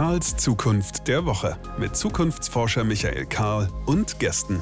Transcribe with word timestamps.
Karls 0.00 0.34
Zukunft 0.38 1.08
der 1.08 1.26
Woche 1.26 1.58
mit 1.78 1.94
Zukunftsforscher 1.94 2.84
Michael 2.84 3.26
Karl 3.26 3.68
und 3.84 4.18
Gästen. 4.18 4.58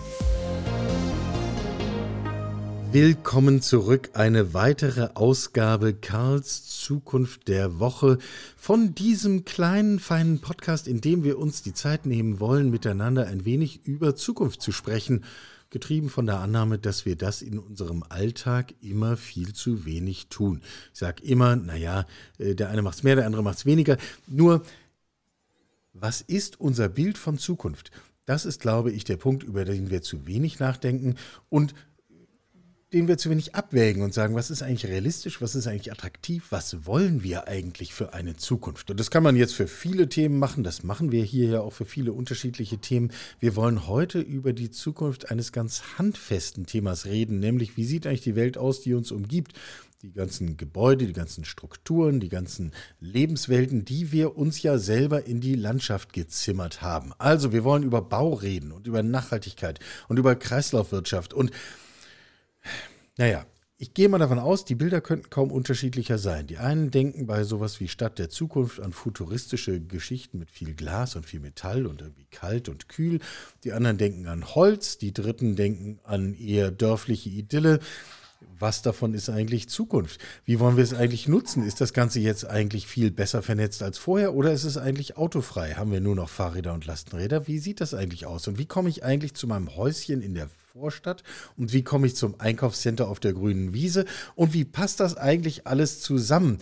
Willkommen 2.90 3.62
zurück. 3.62 4.10
Eine 4.14 4.52
weitere 4.52 5.10
Ausgabe 5.14 5.94
Karls 5.94 6.80
Zukunft 6.80 7.46
der 7.46 7.78
Woche 7.78 8.18
von 8.56 8.96
diesem 8.96 9.44
kleinen, 9.44 10.00
feinen 10.00 10.40
Podcast, 10.40 10.88
in 10.88 11.00
dem 11.00 11.22
wir 11.22 11.38
uns 11.38 11.62
die 11.62 11.72
Zeit 11.72 12.04
nehmen 12.04 12.40
wollen, 12.40 12.70
miteinander 12.70 13.28
ein 13.28 13.44
wenig 13.44 13.86
über 13.86 14.16
Zukunft 14.16 14.60
zu 14.60 14.72
sprechen 14.72 15.22
getrieben 15.70 16.08
von 16.08 16.26
der 16.26 16.40
Annahme, 16.40 16.78
dass 16.78 17.04
wir 17.04 17.16
das 17.16 17.42
in 17.42 17.58
unserem 17.58 18.02
Alltag 18.08 18.74
immer 18.80 19.16
viel 19.16 19.52
zu 19.52 19.84
wenig 19.84 20.28
tun. 20.28 20.62
Ich 20.92 20.98
sage 20.98 21.22
immer, 21.22 21.56
naja, 21.56 22.06
äh, 22.38 22.54
der 22.54 22.70
eine 22.70 22.82
macht 22.82 22.96
es 22.96 23.02
mehr, 23.02 23.16
der 23.16 23.26
andere 23.26 23.42
macht 23.42 23.58
es 23.58 23.66
weniger. 23.66 23.98
Nur, 24.26 24.62
was 26.00 26.20
ist 26.20 26.60
unser 26.60 26.88
Bild 26.88 27.18
von 27.18 27.38
Zukunft? 27.38 27.90
Das 28.24 28.44
ist, 28.44 28.60
glaube 28.60 28.92
ich, 28.92 29.04
der 29.04 29.16
Punkt, 29.16 29.42
über 29.42 29.64
den 29.64 29.90
wir 29.90 30.02
zu 30.02 30.26
wenig 30.26 30.58
nachdenken 30.58 31.14
und 31.48 31.74
den 32.92 33.06
wir 33.06 33.18
zu 33.18 33.28
wenig 33.28 33.54
abwägen 33.54 34.02
und 34.02 34.14
sagen, 34.14 34.34
was 34.34 34.50
ist 34.50 34.62
eigentlich 34.62 34.90
realistisch, 34.90 35.42
was 35.42 35.54
ist 35.54 35.66
eigentlich 35.66 35.92
attraktiv, 35.92 36.46
was 36.48 36.86
wollen 36.86 37.22
wir 37.22 37.46
eigentlich 37.46 37.92
für 37.92 38.14
eine 38.14 38.36
Zukunft. 38.36 38.90
Und 38.90 38.98
das 38.98 39.10
kann 39.10 39.22
man 39.22 39.36
jetzt 39.36 39.54
für 39.54 39.68
viele 39.68 40.08
Themen 40.08 40.38
machen, 40.38 40.64
das 40.64 40.82
machen 40.82 41.12
wir 41.12 41.22
hier 41.22 41.48
ja 41.48 41.60
auch 41.60 41.74
für 41.74 41.84
viele 41.84 42.14
unterschiedliche 42.14 42.78
Themen. 42.78 43.12
Wir 43.40 43.56
wollen 43.56 43.86
heute 43.86 44.20
über 44.20 44.54
die 44.54 44.70
Zukunft 44.70 45.30
eines 45.30 45.52
ganz 45.52 45.82
handfesten 45.98 46.64
Themas 46.64 47.04
reden, 47.04 47.40
nämlich 47.40 47.76
wie 47.76 47.84
sieht 47.84 48.06
eigentlich 48.06 48.22
die 48.22 48.36
Welt 48.36 48.56
aus, 48.56 48.80
die 48.80 48.94
uns 48.94 49.12
umgibt. 49.12 49.52
Die 50.02 50.12
ganzen 50.12 50.56
Gebäude, 50.56 51.06
die 51.06 51.12
ganzen 51.12 51.44
Strukturen, 51.44 52.20
die 52.20 52.28
ganzen 52.28 52.72
Lebenswelten, 53.00 53.84
die 53.84 54.12
wir 54.12 54.38
uns 54.38 54.62
ja 54.62 54.78
selber 54.78 55.26
in 55.26 55.40
die 55.40 55.56
Landschaft 55.56 56.12
gezimmert 56.12 56.82
haben. 56.82 57.12
Also 57.18 57.52
wir 57.52 57.64
wollen 57.64 57.82
über 57.82 58.00
Bau 58.00 58.32
reden 58.34 58.70
und 58.70 58.86
über 58.86 59.02
Nachhaltigkeit 59.02 59.80
und 60.06 60.16
über 60.16 60.36
Kreislaufwirtschaft 60.36 61.34
und 61.34 61.50
naja, 63.16 63.46
ich 63.80 63.94
gehe 63.94 64.08
mal 64.08 64.18
davon 64.18 64.40
aus, 64.40 64.64
die 64.64 64.74
Bilder 64.74 65.00
könnten 65.00 65.30
kaum 65.30 65.52
unterschiedlicher 65.52 66.18
sein. 66.18 66.48
Die 66.48 66.58
einen 66.58 66.90
denken 66.90 67.26
bei 67.26 67.44
sowas 67.44 67.78
wie 67.78 67.86
Stadt 67.86 68.18
der 68.18 68.28
Zukunft 68.28 68.80
an 68.80 68.92
futuristische 68.92 69.80
Geschichten 69.80 70.40
mit 70.40 70.50
viel 70.50 70.74
Glas 70.74 71.14
und 71.14 71.26
viel 71.26 71.38
Metall 71.38 71.86
und 71.86 72.00
irgendwie 72.00 72.26
kalt 72.28 72.68
und 72.68 72.88
kühl. 72.88 73.20
Die 73.62 73.72
anderen 73.72 73.96
denken 73.96 74.26
an 74.26 74.52
Holz. 74.56 74.98
Die 74.98 75.12
dritten 75.12 75.54
denken 75.54 76.00
an 76.02 76.34
eher 76.34 76.72
dörfliche 76.72 77.28
Idylle 77.28 77.78
was 78.58 78.82
davon 78.82 79.14
ist 79.14 79.28
eigentlich 79.28 79.68
Zukunft? 79.68 80.20
Wie 80.44 80.60
wollen 80.60 80.76
wir 80.76 80.84
es 80.84 80.94
eigentlich 80.94 81.28
nutzen? 81.28 81.64
Ist 81.64 81.80
das 81.80 81.92
Ganze 81.92 82.20
jetzt 82.20 82.44
eigentlich 82.46 82.86
viel 82.86 83.10
besser 83.10 83.42
vernetzt 83.42 83.82
als 83.82 83.98
vorher 83.98 84.34
oder 84.34 84.52
ist 84.52 84.64
es 84.64 84.76
eigentlich 84.76 85.16
autofrei? 85.16 85.74
Haben 85.74 85.92
wir 85.92 86.00
nur 86.00 86.14
noch 86.14 86.28
Fahrräder 86.28 86.72
und 86.72 86.86
Lastenräder? 86.86 87.46
Wie 87.46 87.58
sieht 87.58 87.80
das 87.80 87.94
eigentlich 87.94 88.26
aus? 88.26 88.46
Und 88.48 88.58
wie 88.58 88.66
komme 88.66 88.88
ich 88.88 89.04
eigentlich 89.04 89.34
zu 89.34 89.46
meinem 89.46 89.74
Häuschen 89.76 90.22
in 90.22 90.34
der 90.34 90.50
Vorstadt? 90.72 91.22
Und 91.56 91.72
wie 91.72 91.82
komme 91.82 92.06
ich 92.06 92.14
zum 92.14 92.38
Einkaufscenter 92.40 93.08
auf 93.08 93.20
der 93.20 93.32
grünen 93.32 93.72
Wiese? 93.72 94.04
Und 94.34 94.52
wie 94.52 94.66
passt 94.66 95.00
das 95.00 95.16
eigentlich 95.16 95.66
alles 95.66 96.00
zusammen? 96.00 96.58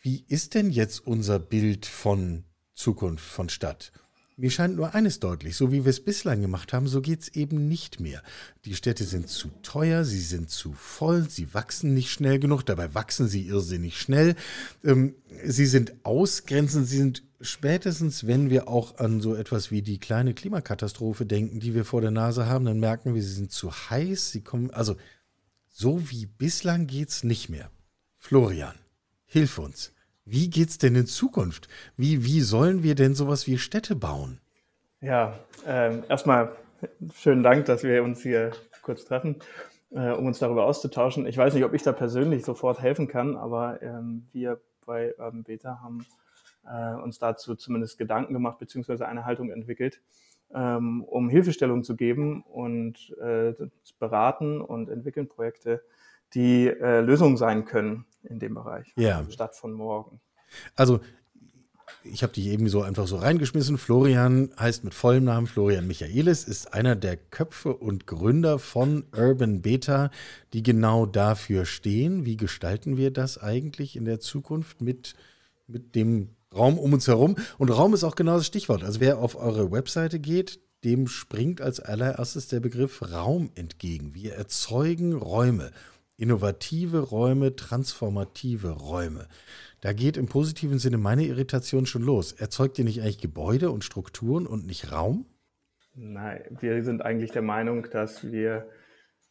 Wie 0.00 0.24
ist 0.28 0.54
denn 0.54 0.70
jetzt 0.70 1.04
unser 1.04 1.40
Bild 1.40 1.84
von 1.84 2.44
Zukunft, 2.74 3.24
von 3.24 3.48
Stadt? 3.48 3.90
Mir 4.38 4.50
scheint 4.50 4.76
nur 4.76 4.94
eines 4.94 5.18
deutlich, 5.18 5.56
so 5.56 5.72
wie 5.72 5.86
wir 5.86 5.90
es 5.90 6.04
bislang 6.04 6.42
gemacht 6.42 6.74
haben, 6.74 6.88
so 6.88 7.00
geht 7.00 7.22
es 7.22 7.28
eben 7.28 7.68
nicht 7.68 8.00
mehr. 8.00 8.22
Die 8.66 8.74
Städte 8.74 9.04
sind 9.04 9.30
zu 9.30 9.48
teuer, 9.62 10.04
sie 10.04 10.20
sind 10.20 10.50
zu 10.50 10.74
voll, 10.74 11.26
sie 11.30 11.54
wachsen 11.54 11.94
nicht 11.94 12.10
schnell 12.10 12.38
genug, 12.38 12.62
dabei 12.62 12.92
wachsen 12.94 13.28
sie 13.28 13.46
irrsinnig 13.46 13.98
schnell. 13.98 14.36
Ähm, 14.84 15.14
sie 15.42 15.64
sind 15.64 15.94
ausgrenzend, 16.02 16.86
sie 16.86 16.98
sind 16.98 17.22
spätestens, 17.40 18.26
wenn 18.26 18.50
wir 18.50 18.68
auch 18.68 18.98
an 18.98 19.22
so 19.22 19.34
etwas 19.34 19.70
wie 19.70 19.80
die 19.80 19.98
kleine 19.98 20.34
Klimakatastrophe 20.34 21.24
denken, 21.24 21.58
die 21.58 21.74
wir 21.74 21.86
vor 21.86 22.02
der 22.02 22.10
Nase 22.10 22.44
haben, 22.44 22.66
dann 22.66 22.78
merken 22.78 23.14
wir, 23.14 23.22
sie 23.22 23.32
sind 23.32 23.52
zu 23.52 23.72
heiß, 23.72 24.32
sie 24.32 24.42
kommen, 24.42 24.70
also 24.70 24.96
so 25.70 26.10
wie 26.10 26.26
bislang 26.26 26.86
geht 26.86 27.08
es 27.08 27.24
nicht 27.24 27.48
mehr. 27.48 27.70
Florian, 28.18 28.74
hilf 29.24 29.56
uns. 29.56 29.92
Wie 30.28 30.50
geht's 30.50 30.76
denn 30.76 30.96
in 30.96 31.06
Zukunft? 31.06 31.68
Wie, 31.96 32.24
wie 32.24 32.40
sollen 32.40 32.82
wir 32.82 32.96
denn 32.96 33.14
sowas 33.14 33.46
wie 33.46 33.58
Städte 33.58 33.94
bauen? 33.94 34.40
Ja, 35.00 35.38
ähm, 35.64 36.02
erstmal 36.08 36.50
schönen 37.14 37.44
Dank, 37.44 37.66
dass 37.66 37.84
wir 37.84 38.02
uns 38.02 38.22
hier 38.22 38.50
kurz 38.82 39.04
treffen, 39.04 39.36
äh, 39.92 40.10
um 40.10 40.26
uns 40.26 40.40
darüber 40.40 40.64
auszutauschen. 40.64 41.26
Ich 41.26 41.36
weiß 41.36 41.54
nicht, 41.54 41.64
ob 41.64 41.74
ich 41.74 41.84
da 41.84 41.92
persönlich 41.92 42.44
sofort 42.44 42.80
helfen 42.80 43.06
kann, 43.06 43.36
aber 43.36 43.80
ähm, 43.82 44.26
wir 44.32 44.60
bei 44.84 45.14
Urban 45.16 45.44
Beta 45.44 45.80
haben 45.80 46.04
äh, 46.66 47.00
uns 47.00 47.20
dazu 47.20 47.54
zumindest 47.54 47.96
Gedanken 47.96 48.32
gemacht, 48.32 48.58
beziehungsweise 48.58 49.06
eine 49.06 49.26
Haltung 49.26 49.50
entwickelt, 49.50 50.00
ähm, 50.52 51.04
um 51.04 51.28
Hilfestellung 51.28 51.84
zu 51.84 51.94
geben 51.94 52.42
und 52.42 53.16
äh, 53.20 53.54
beraten 54.00 54.60
und 54.60 54.88
entwickeln 54.88 55.28
Projekte, 55.28 55.84
die 56.34 56.66
äh, 56.66 57.00
Lösungen 57.00 57.36
sein 57.36 57.64
können 57.64 58.04
in 58.22 58.38
dem 58.38 58.54
Bereich. 58.54 58.92
Ja. 58.96 59.24
Stadt 59.30 59.56
von 59.56 59.72
morgen. 59.72 60.20
Also 60.74 61.00
ich 62.02 62.22
habe 62.22 62.32
dich 62.32 62.46
eben 62.46 62.68
so 62.68 62.82
einfach 62.82 63.06
so 63.06 63.16
reingeschmissen. 63.16 63.78
Florian 63.78 64.50
heißt 64.58 64.84
mit 64.84 64.94
vollem 64.94 65.24
Namen 65.24 65.46
Florian 65.46 65.86
Michaelis, 65.86 66.44
ist 66.44 66.72
einer 66.72 66.96
der 66.96 67.16
Köpfe 67.16 67.74
und 67.74 68.06
Gründer 68.06 68.58
von 68.58 69.04
Urban 69.16 69.62
Beta, 69.62 70.10
die 70.52 70.62
genau 70.62 71.06
dafür 71.06 71.64
stehen. 71.64 72.24
Wie 72.24 72.36
gestalten 72.36 72.96
wir 72.96 73.12
das 73.12 73.38
eigentlich 73.38 73.96
in 73.96 74.04
der 74.04 74.20
Zukunft 74.20 74.80
mit, 74.80 75.14
mit 75.66 75.94
dem 75.94 76.30
Raum 76.54 76.78
um 76.78 76.92
uns 76.92 77.06
herum? 77.08 77.36
Und 77.58 77.70
Raum 77.70 77.94
ist 77.94 78.04
auch 78.04 78.16
genau 78.16 78.36
das 78.36 78.46
Stichwort. 78.46 78.84
Also 78.84 79.00
wer 79.00 79.18
auf 79.18 79.36
eure 79.36 79.70
Webseite 79.70 80.18
geht, 80.20 80.60
dem 80.84 81.08
springt 81.08 81.60
als 81.60 81.80
allererstes 81.80 82.48
der 82.48 82.60
Begriff 82.60 83.02
Raum 83.12 83.50
entgegen. 83.54 84.14
Wir 84.14 84.34
erzeugen 84.34 85.14
Räume 85.14 85.72
innovative 86.16 87.00
Räume, 87.00 87.56
transformative 87.56 88.70
Räume. 88.70 89.28
Da 89.80 89.92
geht 89.92 90.16
im 90.16 90.26
positiven 90.26 90.78
Sinne 90.78 90.98
meine 90.98 91.24
Irritation 91.24 91.86
schon 91.86 92.02
los. 92.02 92.32
Erzeugt 92.32 92.78
ihr 92.78 92.84
nicht 92.84 93.02
eigentlich 93.02 93.20
Gebäude 93.20 93.70
und 93.70 93.84
Strukturen 93.84 94.46
und 94.46 94.66
nicht 94.66 94.92
Raum? 94.92 95.26
Nein, 95.94 96.42
wir 96.60 96.82
sind 96.84 97.02
eigentlich 97.02 97.32
der 97.32 97.42
Meinung, 97.42 97.88
dass 97.90 98.30
wir 98.30 98.68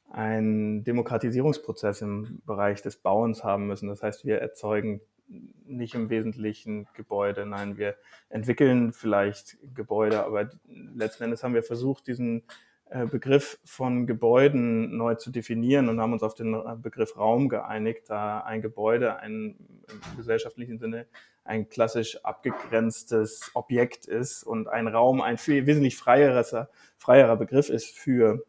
einen 0.10 0.84
Demokratisierungsprozess 0.84 2.02
im 2.02 2.42
Bereich 2.46 2.82
des 2.82 2.98
Bauens 2.98 3.44
haben 3.44 3.68
müssen. 3.68 3.90
Das 3.90 4.02
heißt, 4.02 4.26
wir 4.26 4.40
erzeugen 4.40 5.02
nicht 5.28 5.96
im 5.96 6.10
Wesentlichen 6.10 6.88
Gebäude, 6.94 7.46
nein, 7.46 7.78
wir 7.78 7.96
entwickeln 8.30 8.94
vielleicht 8.94 9.58
Gebäude, 9.74 10.24
aber 10.24 10.52
letzten 10.68 11.24
Endes 11.24 11.44
haben 11.44 11.56
wir 11.56 11.64
versucht, 11.64 12.08
diesen 12.08 12.44
Begriff 13.12 13.60
von 13.66 14.06
Gebäuden 14.06 14.96
neu 14.96 15.16
zu 15.16 15.32
definieren 15.32 15.90
und 15.90 16.00
haben 16.00 16.14
uns 16.14 16.24
auf 16.24 16.36
den 16.36 16.54
äh, 16.54 16.76
Begriff 16.78 17.18
Raum 17.18 17.50
geeinigt, 17.50 18.04
da 18.10 18.42
ein 18.42 18.62
Gebäude 18.62 19.18
ein, 19.18 19.56
im 19.88 20.18
gesellschaftlichen 20.18 20.78
Sinne 20.78 21.08
ein 21.44 21.68
klassisch 21.70 22.24
abgegrenztes 22.24 23.52
Objekt 23.54 24.06
ist 24.06 24.44
und 24.44 24.68
ein 24.68 24.88
Raum 24.88 25.22
ein 25.22 25.38
viel, 25.38 25.66
wesentlich 25.66 25.98
freierer, 25.98 26.70
freierer 26.98 27.36
Begriff 27.38 27.70
ist 27.70 27.98
für, 27.98 28.44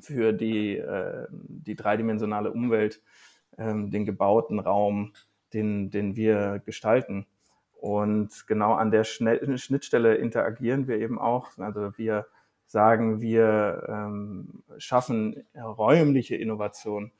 für 0.00 0.32
die, 0.32 0.76
äh, 0.76 1.26
die 1.30 1.74
dreidimensionale 1.74 2.52
Umwelt, 2.52 3.02
äh, 3.56 3.66
den 3.66 4.04
gebauten 4.04 4.60
Raum, 4.60 5.12
den, 5.52 5.90
den 5.90 6.16
wir 6.16 6.60
gestalten. 6.64 7.26
Und 7.72 8.46
genau 8.46 8.74
an 8.74 8.90
der 8.90 9.04
Schnittstelle 9.04 10.16
interagieren 10.16 10.88
wir 10.88 10.98
eben 10.98 11.18
auch. 11.18 11.56
Also 11.58 11.96
wir 11.96 12.26
sagen, 12.68 13.20
wir 13.20 13.82
ähm, 13.88 14.62
schaffen 14.76 15.42
räumliche 15.56 16.36
Innovation, 16.36 17.12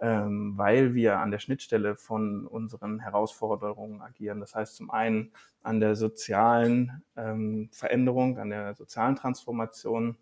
ähm, 0.00 0.52
weil 0.56 0.94
wir 0.94 1.18
an 1.18 1.30
der 1.30 1.38
Schnittstelle 1.38 1.96
von 1.96 2.46
unseren 2.46 3.00
Herausforderungen 3.00 4.02
agieren. 4.02 4.40
Das 4.40 4.54
heißt 4.54 4.76
zum 4.76 4.90
einen 4.90 5.32
an 5.62 5.80
der 5.80 5.96
sozialen 5.96 7.02
ähm, 7.16 7.70
Veränderung, 7.72 8.38
an 8.38 8.50
der 8.50 8.74
sozialen 8.74 9.16
Transformation, 9.16 10.18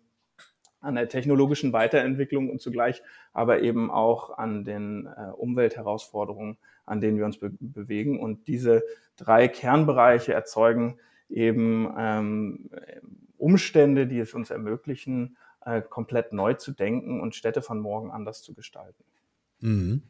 an 0.79 0.95
der 0.95 1.09
technologischen 1.09 1.73
Weiterentwicklung 1.73 2.49
und 2.49 2.61
zugleich 2.61 3.03
aber 3.33 3.61
eben 3.61 3.91
auch 3.91 4.37
an 4.37 4.63
den 4.63 5.05
äh, 5.05 5.31
Umweltherausforderungen, 5.31 6.57
an 6.85 7.01
denen 7.01 7.17
wir 7.17 7.25
uns 7.25 7.39
be 7.39 7.51
bewegen. 7.59 8.19
Und 8.19 8.47
diese 8.47 8.83
drei 9.17 9.47
Kernbereiche 9.47 10.33
erzeugen 10.33 10.97
eben 11.29 11.93
ähm, 11.97 12.69
Umstände, 13.41 14.07
die 14.07 14.19
es 14.19 14.33
uns 14.33 14.49
ermöglichen, 14.49 15.37
äh, 15.65 15.81
komplett 15.81 16.33
neu 16.33 16.53
zu 16.53 16.71
denken 16.71 17.21
und 17.21 17.35
Städte 17.35 17.61
von 17.61 17.79
morgen 17.79 18.11
anders 18.11 18.41
zu 18.43 18.53
gestalten. 18.53 19.03
Mhm. 19.59 20.03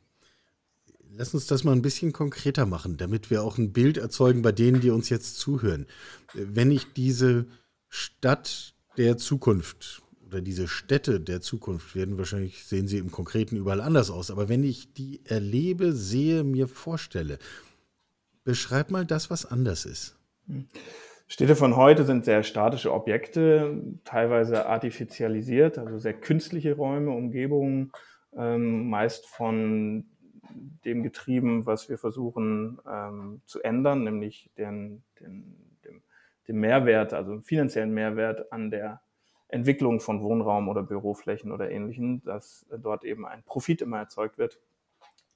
Lass 1.13 1.33
uns 1.33 1.45
das 1.45 1.63
mal 1.63 1.73
ein 1.73 1.81
bisschen 1.81 2.13
konkreter 2.13 2.65
machen, 2.65 2.95
damit 2.97 3.29
wir 3.29 3.43
auch 3.43 3.57
ein 3.57 3.73
Bild 3.73 3.97
erzeugen 3.97 4.41
bei 4.41 4.53
denen, 4.53 4.79
die 4.79 4.91
uns 4.91 5.09
jetzt 5.09 5.39
zuhören. 5.39 5.85
Wenn 6.33 6.71
ich 6.71 6.93
diese 6.93 7.47
Stadt 7.89 8.75
der 8.97 9.17
Zukunft 9.17 10.01
oder 10.25 10.39
diese 10.39 10.69
Städte 10.69 11.19
der 11.19 11.41
Zukunft 11.41 11.95
werden 11.95 12.17
wahrscheinlich, 12.17 12.63
sehen 12.63 12.87
sie 12.87 12.97
im 12.97 13.11
Konkreten 13.11 13.57
überall 13.57 13.81
anders 13.81 14.09
aus, 14.09 14.31
aber 14.31 14.47
wenn 14.47 14.63
ich 14.63 14.93
die 14.93 15.19
erlebe, 15.25 15.91
sehe, 15.91 16.45
mir 16.45 16.69
vorstelle, 16.69 17.39
beschreib 18.45 18.89
mal 18.89 19.05
das, 19.05 19.29
was 19.29 19.45
anders 19.45 19.85
ist. 19.85 20.15
Städte 21.31 21.55
von 21.55 21.77
heute 21.77 22.03
sind 22.03 22.25
sehr 22.25 22.43
statische 22.43 22.91
Objekte, 22.91 23.81
teilweise 24.03 24.65
artifizialisiert, 24.65 25.77
also 25.77 25.97
sehr 25.97 26.13
künstliche 26.13 26.75
Räume, 26.75 27.11
Umgebungen, 27.11 27.93
ähm, 28.35 28.89
meist 28.89 29.27
von 29.27 30.07
dem 30.83 31.03
getrieben, 31.03 31.65
was 31.65 31.87
wir 31.87 31.97
versuchen 31.97 32.79
ähm, 32.85 33.41
zu 33.45 33.61
ändern, 33.61 34.03
nämlich 34.03 34.51
den, 34.57 35.03
den, 35.21 35.55
dem, 35.85 36.01
dem 36.49 36.59
Mehrwert, 36.59 37.13
also 37.13 37.39
finanziellen 37.39 37.93
Mehrwert 37.93 38.51
an 38.51 38.69
der 38.69 38.99
Entwicklung 39.47 40.01
von 40.01 40.21
Wohnraum 40.23 40.67
oder 40.67 40.83
Büroflächen 40.83 41.53
oder 41.53 41.71
ähnlichem, 41.71 42.21
dass 42.25 42.65
dort 42.77 43.05
eben 43.05 43.25
ein 43.25 43.43
Profit 43.43 43.81
immer 43.81 43.99
erzeugt 43.99 44.37
wird, 44.37 44.59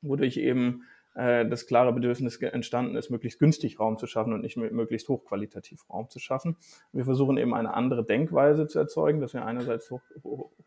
wodurch 0.02 0.36
eben 0.36 0.84
äh, 1.16 1.48
das 1.48 1.68
klare 1.68 1.94
Bedürfnis 1.94 2.38
entstanden 2.42 2.96
ist, 2.96 3.10
möglichst 3.10 3.40
günstig 3.40 3.80
Raum 3.80 3.98
zu 3.98 4.08
schaffen 4.08 4.34
und 4.34 4.42
nicht 4.42 4.58
möglichst 4.58 5.10
hochqualitativ 5.10 5.90
Raum 5.90 6.10
zu 6.10 6.20
schaffen. 6.20 6.58
Wir 6.94 7.06
versuchen 7.06 7.38
eben 7.38 7.54
eine 7.54 7.74
andere 7.74 8.06
Denkweise 8.06 8.68
zu 8.68 8.80
erzeugen, 8.80 9.22
dass 9.22 9.34
wir 9.34 9.46
einerseits 9.46 9.90
hoch, 9.92 10.02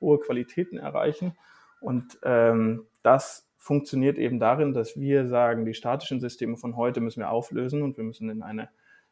hohe 0.00 0.18
Qualitäten 0.18 0.78
erreichen 0.78 1.36
und 1.80 2.18
ähm, 2.22 2.86
das 3.02 3.48
funktioniert 3.56 4.18
eben 4.18 4.38
darin, 4.38 4.72
dass 4.72 4.98
wir 4.98 5.26
sagen, 5.26 5.64
die 5.64 5.74
statischen 5.74 6.20
Systeme 6.20 6.56
von 6.56 6.76
heute 6.76 7.00
müssen 7.00 7.20
wir 7.20 7.30
auflösen 7.30 7.82
und 7.82 7.96
wir 7.96 8.04
müssen 8.04 8.30
in 8.30 8.42
eine 8.42 8.68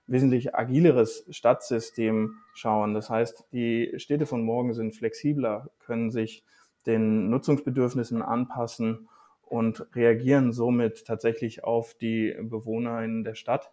wesentlich 0.07 0.55
agileres 0.55 1.27
Stadtsystem 1.31 2.35
schauen. 2.55 2.95
Das 2.95 3.11
heißt, 3.11 3.49
die 3.53 3.93
Städte 3.97 4.27
von 4.27 4.43
morgen 4.43 4.73
sind 4.73 4.95
flexibler, 4.95 5.69
können 5.81 6.11
sich 6.11 6.45
den 6.87 7.29
Nutzungsbedürfnissen 7.29 8.23
anpassen 8.23 9.09
und 9.47 9.87
reagieren 9.95 10.53
somit 10.53 11.07
tatsächlich 11.07 11.65
auf 11.65 11.95
die 11.95 12.37
Bewohner 12.41 13.03
in 13.03 13.25
der 13.25 13.35
Stadt. 13.35 13.73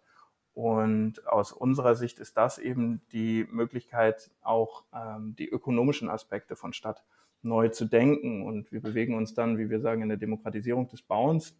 Und 0.54 1.26
aus 1.26 1.52
unserer 1.52 1.96
Sicht 1.96 2.20
ist 2.20 2.36
das 2.36 2.58
eben 2.58 3.02
die 3.12 3.44
Möglichkeit, 3.50 4.30
auch 4.40 4.84
ähm, 4.94 5.34
die 5.36 5.48
ökonomischen 5.48 6.08
Aspekte 6.08 6.54
von 6.54 6.72
Stadt 6.72 7.04
neu 7.42 7.68
zu 7.68 7.86
denken. 7.86 8.46
Und 8.46 8.70
wir 8.70 8.80
bewegen 8.80 9.16
uns 9.16 9.34
dann, 9.34 9.58
wie 9.58 9.68
wir 9.68 9.80
sagen, 9.80 10.02
in 10.02 10.08
der 10.08 10.16
Demokratisierung 10.16 10.86
des 10.88 11.02
Bauens 11.02 11.58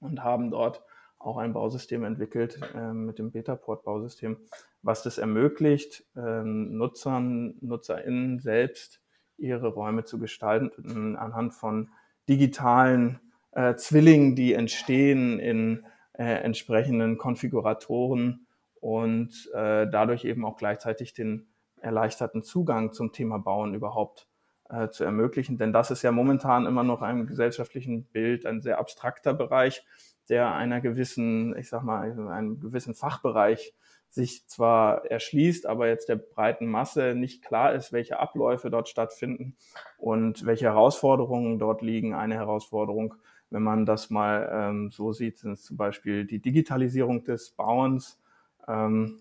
und 0.00 0.24
haben 0.24 0.50
dort 0.50 0.82
auch 1.20 1.36
ein 1.36 1.52
Bausystem 1.52 2.02
entwickelt 2.02 2.58
äh, 2.74 2.92
mit 2.92 3.20
dem 3.20 3.30
Betaport-Bausystem, 3.30 4.38
was 4.82 5.04
das 5.04 5.18
ermöglicht, 5.18 6.04
äh, 6.16 6.42
Nutzern, 6.42 7.54
NutzerInnen 7.60 8.40
selbst 8.40 9.00
ihre 9.36 9.68
Räume 9.68 10.04
zu 10.04 10.18
gestalten 10.18 11.16
anhand 11.16 11.54
von 11.54 11.90
digitalen 12.30 13.20
äh, 13.52 13.74
Zwillingen, 13.74 14.36
die 14.36 14.54
entstehen 14.54 15.40
in 15.40 15.84
äh, 16.12 16.24
entsprechenden 16.24 17.18
Konfiguratoren 17.18 18.46
und 18.80 19.50
äh, 19.52 19.88
dadurch 19.90 20.24
eben 20.24 20.44
auch 20.44 20.56
gleichzeitig 20.56 21.12
den 21.12 21.48
erleichterten 21.80 22.42
Zugang 22.42 22.92
zum 22.92 23.12
Thema 23.12 23.38
Bauen 23.38 23.74
überhaupt 23.74 24.28
äh, 24.68 24.88
zu 24.90 25.02
ermöglichen. 25.02 25.58
Denn 25.58 25.72
das 25.72 25.90
ist 25.90 26.02
ja 26.02 26.12
momentan 26.12 26.66
immer 26.66 26.84
noch 26.84 27.02
einem 27.02 27.26
gesellschaftlichen 27.26 28.04
Bild 28.04 28.46
ein 28.46 28.60
sehr 28.60 28.78
abstrakter 28.78 29.34
Bereich, 29.34 29.84
der 30.28 30.54
einer 30.54 30.80
gewissen, 30.80 31.56
ich 31.56 31.68
sag 31.68 31.82
mal, 31.82 32.02
einem 32.30 32.60
gewissen 32.60 32.94
Fachbereich 32.94 33.74
sich 34.10 34.46
zwar 34.48 35.06
erschließt, 35.06 35.66
aber 35.66 35.88
jetzt 35.88 36.08
der 36.08 36.16
breiten 36.16 36.66
Masse 36.66 37.14
nicht 37.14 37.44
klar 37.44 37.74
ist, 37.74 37.92
welche 37.92 38.18
Abläufe 38.18 38.68
dort 38.68 38.88
stattfinden 38.88 39.56
und 39.98 40.44
welche 40.44 40.66
Herausforderungen 40.66 41.58
dort 41.58 41.80
liegen. 41.80 42.14
Eine 42.14 42.34
Herausforderung, 42.34 43.14
wenn 43.50 43.62
man 43.62 43.86
das 43.86 44.10
mal 44.10 44.50
ähm, 44.52 44.90
so 44.90 45.12
sieht, 45.12 45.38
sind 45.38 45.52
es 45.52 45.62
zum 45.62 45.76
Beispiel 45.76 46.24
die 46.24 46.40
Digitalisierung 46.40 47.24
des 47.24 47.50
Bauens. 47.50 48.20
Ähm, 48.66 49.20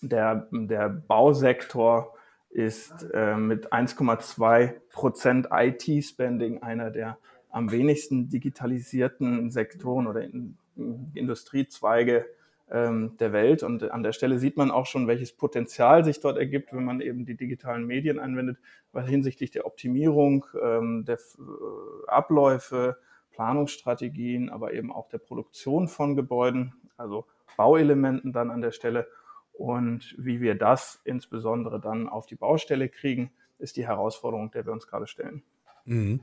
der, 0.00 0.48
der 0.52 0.88
Bausektor 0.88 2.14
ist 2.48 3.06
äh, 3.12 3.36
mit 3.36 3.72
1,2 3.72 4.74
Prozent 4.92 5.48
IT-Spending 5.52 6.62
einer 6.62 6.90
der 6.90 7.18
am 7.50 7.72
wenigsten 7.72 8.28
digitalisierten 8.28 9.50
Sektoren 9.50 10.06
oder 10.06 10.22
in, 10.22 10.56
in 10.76 11.10
Industriezweige 11.14 12.26
ähm, 12.70 13.16
der 13.18 13.32
Welt. 13.32 13.62
Und 13.62 13.90
an 13.90 14.02
der 14.02 14.12
Stelle 14.12 14.38
sieht 14.38 14.56
man 14.56 14.70
auch 14.70 14.86
schon, 14.86 15.06
welches 15.06 15.32
Potenzial 15.32 16.04
sich 16.04 16.20
dort 16.20 16.38
ergibt, 16.38 16.72
wenn 16.72 16.84
man 16.84 17.00
eben 17.00 17.24
die 17.24 17.36
digitalen 17.36 17.86
Medien 17.86 18.18
anwendet, 18.18 18.58
weil 18.92 19.06
hinsichtlich 19.06 19.50
der 19.50 19.66
Optimierung 19.66 20.46
ähm, 20.60 21.04
der 21.04 21.16
äh, 21.16 22.08
Abläufe, 22.08 22.98
Planungsstrategien, 23.32 24.50
aber 24.50 24.72
eben 24.72 24.92
auch 24.92 25.08
der 25.08 25.18
Produktion 25.18 25.88
von 25.88 26.16
Gebäuden, 26.16 26.74
also 26.96 27.26
Bauelementen 27.56 28.32
dann 28.32 28.50
an 28.50 28.60
der 28.60 28.72
Stelle 28.72 29.06
und 29.52 30.14
wie 30.18 30.40
wir 30.40 30.54
das 30.54 31.00
insbesondere 31.04 31.80
dann 31.80 32.08
auf 32.08 32.26
die 32.26 32.34
Baustelle 32.34 32.88
kriegen, 32.88 33.30
ist 33.58 33.76
die 33.76 33.86
Herausforderung, 33.86 34.50
der 34.50 34.64
wir 34.64 34.72
uns 34.72 34.86
gerade 34.86 35.06
stellen. 35.06 35.42
Mhm. 35.84 36.20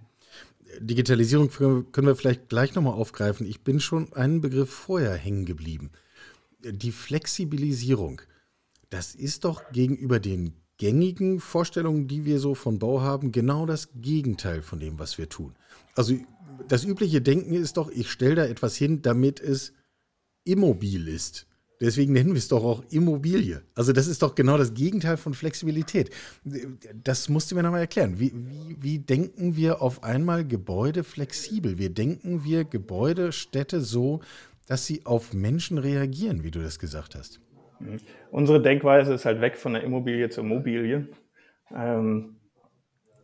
Digitalisierung 0.79 1.49
können 1.49 2.07
wir 2.07 2.15
vielleicht 2.15 2.49
gleich 2.49 2.75
nochmal 2.75 2.93
aufgreifen. 2.93 3.47
Ich 3.47 3.63
bin 3.63 3.79
schon 3.79 4.11
einen 4.13 4.41
Begriff 4.41 4.71
vorher 4.71 5.13
hängen 5.13 5.45
geblieben. 5.45 5.91
Die 6.59 6.91
Flexibilisierung, 6.91 8.21
das 8.89 9.15
ist 9.15 9.45
doch 9.45 9.71
gegenüber 9.71 10.19
den 10.19 10.53
gängigen 10.77 11.39
Vorstellungen, 11.39 12.07
die 12.07 12.25
wir 12.25 12.39
so 12.39 12.55
von 12.55 12.79
Bau 12.79 13.01
haben, 13.01 13.31
genau 13.31 13.65
das 13.65 13.89
Gegenteil 13.95 14.61
von 14.61 14.79
dem, 14.79 14.99
was 14.99 15.17
wir 15.17 15.29
tun. 15.29 15.55
Also 15.95 16.15
das 16.67 16.83
übliche 16.83 17.21
Denken 17.21 17.53
ist 17.53 17.77
doch, 17.77 17.89
ich 17.89 18.11
stelle 18.11 18.35
da 18.35 18.45
etwas 18.45 18.75
hin, 18.75 19.01
damit 19.01 19.39
es 19.39 19.73
immobil 20.43 21.07
ist. 21.07 21.47
Deswegen 21.79 22.13
nennen 22.13 22.31
wir 22.31 22.39
es 22.39 22.47
doch 22.47 22.63
auch 22.63 22.83
Immobilie. 22.89 23.61
Also 23.75 23.93
das 23.93 24.07
ist 24.07 24.23
doch 24.23 24.33
genau 24.33 24.57
das 24.57 24.73
Gegenteil 24.73 25.15
von 25.15 25.35
Flexibilität. 25.35 26.09
Das 27.03 27.29
musst 27.29 27.51
du 27.51 27.55
mir 27.55 27.61
nochmal 27.61 27.81
erklären. 27.81 28.19
Wie, 28.19 28.33
wie, 28.33 28.77
wie, 28.79 28.99
denken 28.99 29.55
wir 29.55 29.81
auf 29.81 30.03
einmal 30.03 30.45
Gebäude 30.45 31.03
flexibel? 31.03 31.77
Wie 31.77 31.89
denken 31.89 32.43
wir 32.43 32.63
Gebäude, 32.63 33.31
Städte 33.31 33.81
so, 33.81 34.21
dass 34.67 34.85
sie 34.85 35.05
auf 35.05 35.33
Menschen 35.33 35.77
reagieren, 35.77 36.43
wie 36.43 36.51
du 36.51 36.61
das 36.61 36.77
gesagt 36.77 37.15
hast? 37.15 37.39
Mhm. 37.79 37.99
Unsere 38.31 38.61
Denkweise 38.61 39.13
ist 39.13 39.25
halt 39.25 39.41
weg 39.41 39.57
von 39.57 39.73
der 39.73 39.83
Immobilie 39.83 40.29
zur 40.29 40.43
Mobilie. 40.43 41.07
Ähm, 41.73 42.37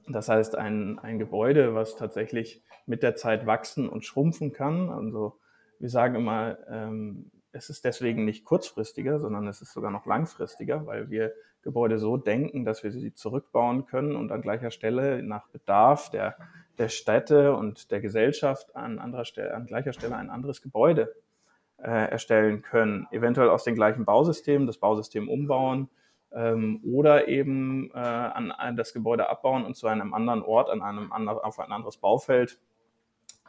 das 0.07 0.29
heißt, 0.29 0.57
ein, 0.57 0.99
ein 0.99 1.19
Gebäude, 1.19 1.75
was 1.75 1.95
tatsächlich 1.95 2.61
mit 2.85 3.03
der 3.03 3.15
Zeit 3.15 3.45
wachsen 3.45 3.87
und 3.87 4.05
schrumpfen 4.05 4.51
kann. 4.51 4.89
Also 4.89 5.39
wir 5.79 5.89
sagen 5.89 6.15
immer, 6.15 6.57
ähm, 6.69 7.31
es 7.51 7.69
ist 7.69 7.85
deswegen 7.85 8.25
nicht 8.25 8.45
kurzfristiger, 8.45 9.19
sondern 9.19 9.47
es 9.47 9.61
ist 9.61 9.73
sogar 9.73 9.91
noch 9.91 10.05
langfristiger, 10.05 10.85
weil 10.85 11.09
wir 11.09 11.33
Gebäude 11.61 11.97
so 11.97 12.17
denken, 12.17 12.65
dass 12.65 12.83
wir 12.83 12.91
sie 12.91 13.13
zurückbauen 13.13 13.85
können 13.85 14.15
und 14.15 14.31
an 14.31 14.41
gleicher 14.41 14.71
Stelle 14.71 15.23
nach 15.23 15.47
Bedarf 15.47 16.09
der, 16.09 16.35
der 16.77 16.89
Städte 16.89 17.55
und 17.55 17.91
der 17.91 18.01
Gesellschaft 18.01 18.75
an, 18.75 18.99
anderer 18.99 19.23
Stelle, 19.23 19.53
an 19.53 19.65
gleicher 19.65 19.93
Stelle 19.93 20.17
ein 20.17 20.29
anderes 20.29 20.61
Gebäude 20.61 21.13
äh, 21.83 22.09
erstellen 22.11 22.61
können. 22.61 23.07
Eventuell 23.11 23.49
aus 23.49 23.63
den 23.63 23.75
gleichen 23.75 24.05
Bausystemen, 24.05 24.67
das 24.67 24.77
Bausystem 24.77 25.29
umbauen 25.29 25.89
ähm, 26.31 26.79
oder 26.83 27.27
eben 27.27 27.91
äh, 27.93 27.97
an, 27.97 28.51
an, 28.51 28.75
das 28.77 28.93
Gebäude 28.93 29.29
abbauen 29.29 29.65
und 29.65 29.75
zu 29.75 29.87
einem 29.87 30.13
anderen 30.13 30.41
Ort, 30.41 30.69
an 30.69 30.81
einem 30.81 31.11
anderen, 31.11 31.39
auf 31.39 31.59
ein 31.59 31.71
anderes 31.71 31.97
Baufeld 31.97 32.59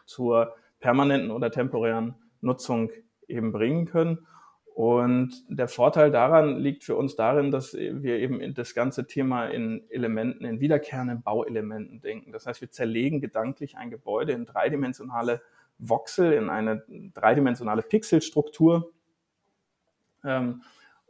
zur 0.05 0.55
permanenten 0.81 1.31
oder 1.31 1.51
temporären 1.51 2.15
Nutzung 2.41 2.91
eben 3.29 3.53
bringen 3.53 3.87
können. 3.87 4.27
Und 4.75 5.45
der 5.49 5.69
Vorteil 5.69 6.11
daran 6.11 6.59
liegt 6.59 6.83
für 6.83 6.97
uns 6.97 7.15
darin, 7.15 7.53
dass 7.53 7.75
wir 7.75 8.19
eben 8.19 8.55
das 8.55 8.75
ganze 8.75 9.07
Thema 9.07 9.47
in 9.47 9.85
Elementen, 9.89 10.45
in 10.45 10.59
wiederkehrenden 10.59 11.23
Bauelementen 11.23 12.01
denken. 12.01 12.33
Das 12.33 12.47
heißt, 12.47 12.61
wir 12.61 12.73
zerlegen 12.73 13.21
gedanklich 13.21 13.77
ein 13.77 13.91
Gebäude 13.91 14.33
in 14.33 14.47
dreidimensionale 14.47 15.41
Voxel, 15.79 16.33
in 16.33 16.51
eine 16.51 16.83
dreidimensionale 17.15 17.83
Pixelstruktur 17.83 18.93
ähm, 20.25 20.63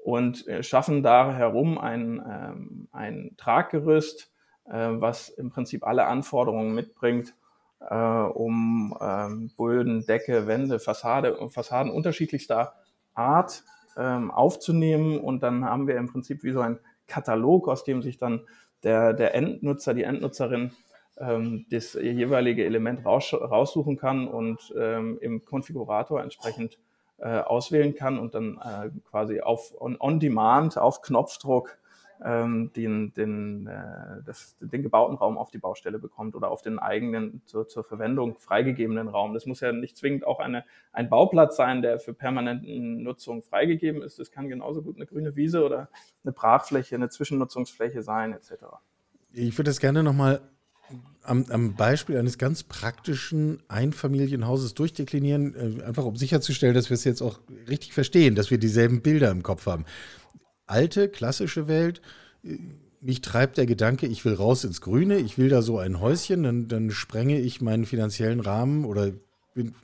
und 0.03 0.45
schaffen 0.61 1.03
da 1.03 1.33
herum 1.33 1.79
ein, 1.79 2.23
ähm, 2.27 2.89
ein 2.93 3.35
Traggerüst, 3.37 4.31
äh, 4.67 4.89
was 4.93 5.29
im 5.29 5.51
Prinzip 5.51 5.87
alle 5.87 6.07
Anforderungen 6.07 6.75
mitbringt, 6.75 7.35
äh, 7.81 7.95
um 7.95 8.97
ähm, 9.01 9.51
Böden, 9.57 10.07
Decke, 10.07 10.47
Wände, 10.47 10.79
Fassade 10.79 11.37
Fassaden 11.51 11.93
unterschiedlichster 11.93 12.75
Art 13.15 13.63
ähm, 13.97 14.31
aufzunehmen. 14.31 15.19
Und 15.19 15.43
dann 15.43 15.65
haben 15.65 15.87
wir 15.87 15.97
im 15.97 16.09
Prinzip 16.09 16.43
wie 16.43 16.53
so 16.53 16.61
ein 16.61 16.79
Katalog, 17.07 17.69
aus 17.69 17.85
dem 17.85 18.03
sich 18.03 18.19
dann 18.19 18.47
der, 18.83 19.13
der 19.13 19.35
Endnutzer, 19.35 19.95
die 19.95 20.05
Endnutzerin 20.05 20.73
ähm, 21.19 21.67
das 21.71 21.95
jeweilige 21.95 22.65
Element 22.65 23.05
raus, 23.05 23.33
raussuchen 23.33 23.97
kann 23.97 24.29
und 24.29 24.75
ähm, 24.77 25.19
im 25.21 25.45
Konfigurator 25.45 26.23
entsprechend 26.23 26.79
äh, 27.19 27.39
auswählen 27.39 27.95
kann 27.95 28.19
und 28.19 28.35
dann 28.35 28.59
äh, 28.59 28.91
quasi 29.09 29.41
auf 29.41 29.73
on, 29.81 29.97
on, 30.01 30.19
Demand, 30.19 30.77
auf 30.77 31.01
Knopfdruck 31.03 31.79
ähm, 32.25 32.73
den, 32.75 33.13
den, 33.15 33.67
äh, 33.67 34.23
das, 34.25 34.57
den 34.61 34.83
gebauten 34.83 35.17
Raum 35.17 35.39
auf 35.39 35.51
die 35.51 35.59
Baustelle 35.59 35.99
bekommt 35.99 36.35
oder 36.35 36.51
auf 36.51 36.63
den 36.63 36.79
eigenen 36.79 37.43
zur, 37.45 37.69
zur 37.69 37.85
Verwendung 37.85 38.37
freigegebenen 38.37 39.09
Raum. 39.09 39.35
Das 39.35 39.47
muss 39.47 39.61
ja 39.61 39.73
nicht 39.73 39.97
zwingend 39.97 40.27
auch 40.27 40.41
eine, 40.41 40.65
ein 40.93 41.09
Bauplatz 41.09 41.57
sein, 41.57 41.83
der 41.83 41.99
für 41.99 42.15
permanente 42.15 42.67
Nutzung 42.67 43.43
freigegeben 43.43 44.03
ist. 44.03 44.19
Das 44.19 44.31
kann 44.31 44.49
genauso 44.49 44.83
gut 44.83 44.97
eine 44.97 45.07
grüne 45.07 45.37
Wiese 45.37 45.65
oder 45.65 45.89
eine 46.25 46.33
Brachfläche, 46.33 46.95
eine 46.95 47.09
Zwischennutzungsfläche 47.09 48.03
sein, 48.03 48.33
etc. 48.33 48.65
Ich 49.33 49.57
würde 49.59 49.71
das 49.71 49.81
gerne 49.81 50.03
nochmal 50.03 50.41
am, 51.23 51.47
am 51.49 51.75
Beispiel 51.75 52.17
eines 52.17 52.39
ganz 52.39 52.63
praktischen 52.63 53.63
Einfamilienhauses 53.69 54.75
durchdeklinieren, 54.75 55.81
äh, 55.81 55.83
einfach 55.85 56.05
um 56.05 56.17
sicherzustellen, 56.17 56.75
dass 56.75 56.91
wir 56.91 56.95
es 56.95 57.05
jetzt 57.05 57.23
auch 57.23 57.41
richtig 57.69 57.93
verstehen, 57.93 58.35
dass 58.35 58.51
wir 58.51 58.59
dieselben 58.59 59.03
Bilder 59.03 59.31
im 59.31 59.43
Kopf 59.43 59.67
haben. 59.67 59.85
Alte, 60.67 61.09
klassische 61.09 61.67
Welt, 61.67 62.01
äh, 62.45 62.59
mich 63.01 63.21
treibt 63.21 63.59
der 63.59 63.67
Gedanke, 63.67 64.07
ich 64.07 64.25
will 64.25 64.33
raus 64.33 64.65
ins 64.65 64.81
Grüne, 64.81 65.19
ich 65.19 65.37
will 65.37 65.51
da 65.51 65.61
so 65.61 65.79
ein 65.79 66.01
Häuschen, 66.01 66.43
dann, 66.43 66.69
dann 66.69 66.91
sprenge 66.91 67.39
ich 67.39 67.61
meinen 67.61 67.85
finanziellen 67.85 68.41
Rahmen 68.41 68.87
oder 68.87 69.13
bin, 69.55 69.75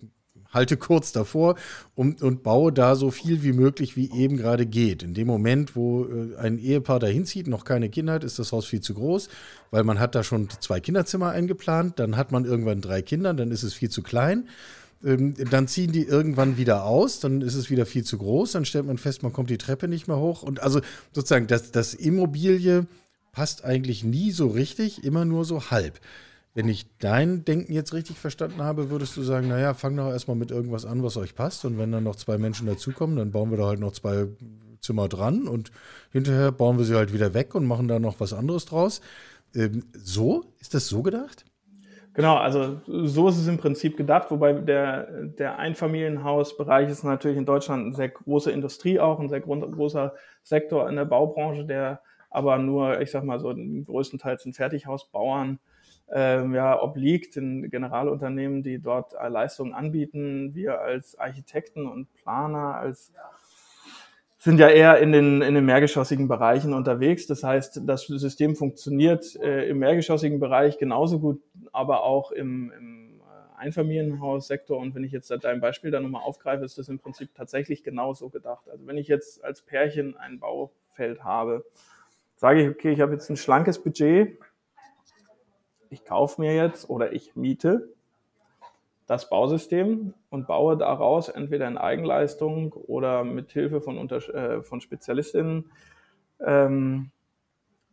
halte 0.52 0.76
kurz 0.76 1.12
davor 1.12 1.56
und, 1.94 2.22
und 2.22 2.42
baue 2.42 2.72
da 2.72 2.96
so 2.96 3.10
viel 3.10 3.42
wie 3.42 3.52
möglich, 3.52 3.96
wie 3.96 4.10
eben 4.12 4.36
gerade 4.36 4.66
geht. 4.66 5.02
In 5.02 5.14
dem 5.14 5.26
Moment, 5.26 5.76
wo 5.76 6.04
äh, 6.04 6.36
ein 6.36 6.58
Ehepaar 6.58 6.98
dahin 6.98 7.26
zieht, 7.26 7.46
noch 7.46 7.64
keine 7.64 7.88
Kinder 7.88 8.14
hat, 8.14 8.24
ist 8.24 8.38
das 8.38 8.52
Haus 8.52 8.66
viel 8.66 8.80
zu 8.80 8.94
groß, 8.94 9.28
weil 9.70 9.84
man 9.84 9.98
hat 9.98 10.14
da 10.14 10.22
schon 10.22 10.48
zwei 10.60 10.80
Kinderzimmer 10.80 11.30
eingeplant, 11.30 11.98
dann 11.98 12.16
hat 12.16 12.32
man 12.32 12.44
irgendwann 12.44 12.80
drei 12.80 13.02
Kinder, 13.02 13.34
dann 13.34 13.50
ist 13.50 13.62
es 13.62 13.74
viel 13.74 13.90
zu 13.90 14.02
klein. 14.02 14.48
Ähm, 15.02 15.34
dann 15.50 15.66
ziehen 15.66 15.92
die 15.92 16.04
irgendwann 16.04 16.56
wieder 16.56 16.84
aus, 16.84 17.20
dann 17.20 17.40
ist 17.40 17.54
es 17.54 17.70
wieder 17.70 17.86
viel 17.86 18.04
zu 18.04 18.18
groß, 18.18 18.52
dann 18.52 18.64
stellt 18.64 18.86
man 18.86 18.98
fest, 18.98 19.22
man 19.22 19.32
kommt 19.32 19.50
die 19.50 19.58
Treppe 19.58 19.88
nicht 19.88 20.08
mehr 20.08 20.18
hoch. 20.18 20.42
Und 20.42 20.62
also 20.62 20.80
sozusagen, 21.12 21.46
das, 21.46 21.72
das 21.72 21.94
Immobilie 21.94 22.86
passt 23.32 23.64
eigentlich 23.64 24.04
nie 24.04 24.32
so 24.32 24.48
richtig, 24.48 25.04
immer 25.04 25.24
nur 25.24 25.44
so 25.44 25.70
halb. 25.70 26.00
Wenn 26.52 26.68
ich 26.68 26.86
dein 26.98 27.44
Denken 27.44 27.72
jetzt 27.72 27.94
richtig 27.94 28.18
verstanden 28.18 28.62
habe, 28.62 28.90
würdest 28.90 29.16
du 29.16 29.22
sagen, 29.22 29.48
naja, 29.48 29.72
fang 29.74 29.96
doch 29.96 30.10
erstmal 30.10 30.36
mit 30.36 30.50
irgendwas 30.50 30.84
an, 30.84 31.02
was 31.02 31.16
euch 31.16 31.34
passt. 31.34 31.64
Und 31.64 31.78
wenn 31.78 31.92
dann 31.92 32.04
noch 32.04 32.16
zwei 32.16 32.38
Menschen 32.38 32.66
dazukommen, 32.66 33.16
dann 33.16 33.30
bauen 33.30 33.50
wir 33.50 33.58
da 33.58 33.66
halt 33.66 33.78
noch 33.78 33.92
zwei 33.92 34.26
Zimmer 34.80 35.08
dran 35.08 35.46
und 35.46 35.70
hinterher 36.10 36.50
bauen 36.52 36.78
wir 36.78 36.84
sie 36.84 36.96
halt 36.96 37.12
wieder 37.12 37.34
weg 37.34 37.54
und 37.54 37.66
machen 37.66 37.86
da 37.86 37.98
noch 37.98 38.18
was 38.18 38.32
anderes 38.32 38.64
draus. 38.64 39.00
Ähm, 39.54 39.84
so? 39.92 40.44
Ist 40.58 40.74
das 40.74 40.88
so 40.88 41.02
gedacht? 41.02 41.44
Genau, 42.14 42.36
also 42.36 42.80
so 42.86 43.28
ist 43.28 43.38
es 43.38 43.46
im 43.46 43.58
Prinzip 43.58 43.96
gedacht, 43.96 44.30
wobei 44.30 44.52
der, 44.52 45.26
der 45.38 45.58
Einfamilienhausbereich 45.58 46.90
ist 46.90 47.04
natürlich 47.04 47.38
in 47.38 47.46
Deutschland 47.46 47.86
eine 47.86 47.94
sehr 47.94 48.08
große 48.08 48.50
Industrie 48.50 48.98
auch, 48.98 49.20
ein 49.20 49.28
sehr 49.28 49.40
großer 49.40 50.14
Sektor 50.42 50.88
in 50.88 50.96
der 50.96 51.04
Baubranche, 51.04 51.64
der 51.64 52.00
aber 52.28 52.58
nur, 52.58 53.00
ich 53.00 53.12
sag 53.12 53.24
mal 53.24 53.38
so, 53.38 53.54
größtenteils 53.54 54.42
den 54.42 54.54
Fertighausbauern 54.54 55.60
ähm, 56.12 56.54
ja, 56.54 56.80
obliegt, 56.80 57.36
den 57.36 57.70
Generalunternehmen, 57.70 58.62
die 58.62 58.80
dort 58.80 59.12
Leistungen 59.12 59.74
anbieten. 59.74 60.54
Wir 60.54 60.80
als 60.80 61.18
Architekten 61.18 61.86
und 61.86 62.12
Planer, 62.14 62.74
als 62.76 63.12
sind 64.40 64.58
ja 64.58 64.68
eher 64.68 64.98
in 64.98 65.12
den, 65.12 65.42
in 65.42 65.54
den 65.54 65.66
mehrgeschossigen 65.66 66.26
Bereichen 66.26 66.72
unterwegs. 66.72 67.26
Das 67.26 67.44
heißt, 67.44 67.82
das 67.84 68.06
System 68.06 68.56
funktioniert 68.56 69.36
äh, 69.36 69.68
im 69.68 69.78
mehrgeschossigen 69.78 70.40
Bereich 70.40 70.78
genauso 70.78 71.20
gut, 71.20 71.42
aber 71.72 72.04
auch 72.04 72.32
im, 72.32 72.72
im 72.72 73.20
äh, 73.20 73.58
Einfamilienhaussektor. 73.58 74.78
Und 74.78 74.94
wenn 74.94 75.04
ich 75.04 75.12
jetzt 75.12 75.30
dein 75.42 75.60
Beispiel 75.60 75.90
da 75.90 76.00
nochmal 76.00 76.22
aufgreife, 76.22 76.64
ist 76.64 76.78
das 76.78 76.88
im 76.88 76.98
Prinzip 76.98 77.34
tatsächlich 77.34 77.84
genauso 77.84 78.30
gedacht. 78.30 78.66
Also 78.70 78.86
wenn 78.86 78.96
ich 78.96 79.08
jetzt 79.08 79.44
als 79.44 79.60
Pärchen 79.60 80.16
ein 80.16 80.40
Baufeld 80.40 81.22
habe, 81.22 81.62
sage 82.36 82.62
ich, 82.62 82.68
okay, 82.70 82.92
ich 82.92 83.02
habe 83.02 83.12
jetzt 83.12 83.28
ein 83.28 83.36
schlankes 83.36 83.82
Budget, 83.82 84.38
ich 85.90 86.04
kaufe 86.04 86.40
mir 86.40 86.54
jetzt 86.54 86.88
oder 86.88 87.12
ich 87.12 87.36
miete 87.36 87.92
das 89.06 89.28
Bausystem 89.28 90.14
und 90.30 90.46
baue 90.46 90.76
daraus 90.76 91.28
entweder 91.28 91.66
in 91.66 91.76
Eigenleistung 91.76 92.72
oder 92.72 93.24
mit 93.24 93.50
Hilfe 93.50 93.80
von, 93.80 94.08
äh, 94.08 94.62
von 94.62 94.80
Spezialistinnen 94.80 95.70
ähm, 96.38 97.10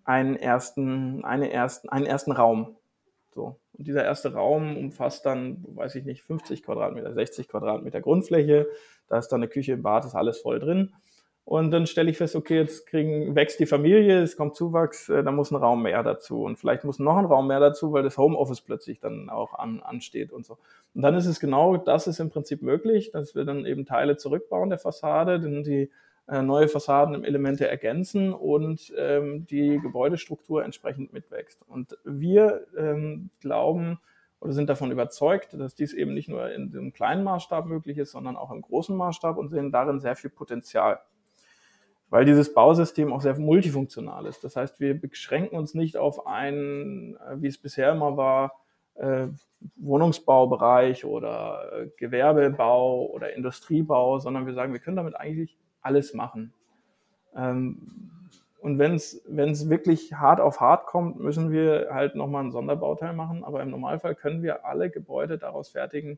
einen, 0.04 0.36
ersten, 0.36 1.25
eine 1.25 1.51
ersten, 1.51 1.89
einen 1.89 2.06
ersten 2.06 2.32
Raum. 2.32 2.75
So. 3.34 3.60
Und 3.74 3.88
dieser 3.88 4.06
erste 4.06 4.34
Raum 4.34 4.77
umfasst 4.77 5.25
dann, 5.25 5.66
weiß 5.68 5.96
ich 5.96 6.06
nicht, 6.06 6.22
50 6.24 6.62
Quadratmeter, 6.62 7.13
60 7.13 7.48
Quadratmeter 7.48 8.00
Grundfläche. 8.00 8.68
Da 9.08 9.18
ist 9.18 9.30
dann 9.30 9.42
eine 9.42 9.50
Küche, 9.50 9.75
Bad, 9.77 10.06
ist 10.06 10.16
alles 10.16 10.39
voll 10.39 10.60
drin. 10.60 10.94
Und 11.48 11.72
dann 11.72 11.88
stelle 11.88 12.12
ich 12.12 12.18
fest, 12.18 12.36
okay, 12.36 12.58
jetzt 12.58 12.88
kriegen, 12.88 13.34
wächst 13.34 13.58
die 13.62 13.66
Familie, 13.66 14.22
es 14.22 14.36
kommt 14.36 14.58
Zuwachs, 14.58 15.08
äh, 15.08 15.24
da 15.24 15.32
muss 15.32 15.50
ein 15.50 15.56
Raum 15.56 15.82
mehr 15.82 16.04
dazu. 16.04 16.44
Und 16.44 16.58
vielleicht 16.58 16.84
muss 16.84 17.00
noch 17.00 17.16
ein 17.16 17.24
Raum 17.24 17.48
mehr 17.48 17.62
dazu, 17.62 17.94
weil 17.94 18.04
das 18.04 18.18
Homeoffice 18.18 18.60
plötzlich 18.60 19.00
dann 19.00 19.30
auch 19.30 19.54
an, 19.54 19.80
ansteht 19.80 20.34
und 20.34 20.46
so. 20.46 20.58
Und 20.94 21.04
dann 21.04 21.16
ist 21.16 21.25
es 21.25 21.39
genau, 21.39 21.77
das 21.77 22.06
ist 22.06 22.20
im 22.20 22.30
Prinzip 22.30 22.62
möglich, 22.62 23.12
dass 23.12 23.34
wir 23.34 23.46
dann 23.46 23.66
eben 23.66 23.86
Teile 23.86 24.18
zurückbauen 24.18 24.70
der 24.70 24.77
Fassade, 24.77 25.39
dann 25.39 25.63
die 25.63 25.89
äh, 26.27 26.42
neue 26.42 26.68
Fassadenelemente 26.68 27.66
ergänzen 27.66 28.34
und 28.34 28.92
ähm, 28.98 29.48
die 29.48 29.80
Gebäudestruktur 29.80 30.66
entsprechend 30.66 31.13
mitwächst. 31.13 31.62
Und 31.66 31.98
wir 32.04 32.68
ähm, 32.77 33.30
glauben 33.39 34.01
oder 34.42 34.51
sind 34.51 34.70
davon 34.70 34.92
überzeugt, 34.92 35.54
dass 35.54 35.75
dies 35.75 35.94
eben 35.94 36.13
nicht 36.13 36.27
nur 36.27 36.51
in 36.51 36.72
dem 36.72 36.92
kleinen 36.92 37.24
Maßstab 37.24 37.68
möglich 37.68 38.00
ist, 38.00 38.12
sondern 38.12 38.36
auch 38.36 38.51
im 38.51 38.62
großen 38.62 38.98
Maßstab 38.98 39.38
und 39.38 39.48
sehen 39.48 39.72
darin 39.72 40.01
sehr 40.01 40.18
viel 40.18 40.30
Potenzial 40.30 41.00
weil 42.10 42.26
dieses 42.26 42.54
Bausystem 42.54 43.12
auch 43.12 43.22
sehr 43.22 43.38
multifunktional 43.38 44.26
ist. 44.26 44.44
Das 44.44 44.56
heißt, 44.56 44.80
wir 44.80 45.00
beschränken 45.00 45.58
uns 45.58 45.74
nicht 45.74 45.98
auf 45.98 46.26
einen, 46.26 47.16
äh, 47.18 47.42
wie 47.42 47.48
es 47.48 47.58
bisher 47.58 47.92
immer 47.92 48.16
war, 48.18 48.54
äh, 48.96 49.28
Wohnungsbaubereich 49.76 51.06
oder 51.06 51.72
äh, 51.74 51.88
Gewerbebau 51.98 53.08
oder 53.08 53.34
Industriebau, 53.34 54.20
sondern 54.20 54.46
wir 54.46 54.54
sagen, 54.54 54.74
wir 54.74 54.80
können 54.80 54.98
damit 54.98 55.16
eigentlich 55.16 55.58
alles 55.82 56.14
machen. 56.14 56.54
Ähm, 57.36 58.12
und 58.60 58.80
wenn 58.80 58.96
es 58.96 59.70
wirklich 59.70 60.14
hart 60.14 60.42
auf 60.42 60.60
hart 60.60 60.88
kommt, 60.88 61.20
müssen 61.20 61.52
wir 61.52 61.90
halt 61.92 62.16
nochmal 62.16 62.42
einen 62.42 62.52
Sonderbauteil 62.52 63.14
machen. 63.14 63.44
Aber 63.44 63.62
im 63.62 63.70
Normalfall 63.70 64.16
können 64.16 64.42
wir 64.42 64.66
alle 64.66 64.90
Gebäude 64.90 65.38
daraus 65.38 65.70
fertigen, 65.70 66.18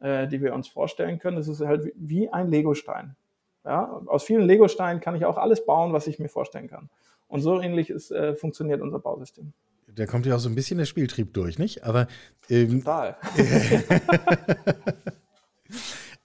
die 0.00 0.40
wir 0.40 0.54
uns 0.54 0.68
vorstellen 0.68 1.18
können. 1.18 1.36
Das 1.36 1.48
ist 1.48 1.62
halt 1.62 1.90
wie 1.96 2.28
ein 2.28 2.48
Legostein. 2.48 3.16
Ja, 3.64 4.00
aus 4.06 4.22
vielen 4.22 4.46
Lego-Steinen 4.46 5.00
kann 5.00 5.14
ich 5.14 5.24
auch 5.24 5.36
alles 5.36 5.64
bauen, 5.66 5.92
was 5.92 6.06
ich 6.06 6.18
mir 6.18 6.28
vorstellen 6.28 6.68
kann. 6.68 6.88
Und 7.28 7.42
so 7.42 7.60
ähnlich 7.60 7.90
ist, 7.90 8.10
äh, 8.10 8.34
funktioniert 8.34 8.80
unser 8.80 8.98
Bausystem. 8.98 9.52
Da 9.94 10.06
kommt 10.06 10.26
ja 10.26 10.36
auch 10.36 10.40
so 10.40 10.48
ein 10.48 10.54
bisschen 10.54 10.78
der 10.78 10.86
Spieltrieb 10.86 11.34
durch, 11.34 11.58
nicht? 11.58 11.84
Aber 11.84 12.06
ähm, 12.48 12.80
total. 12.80 13.16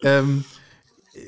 ähm, 0.04 0.46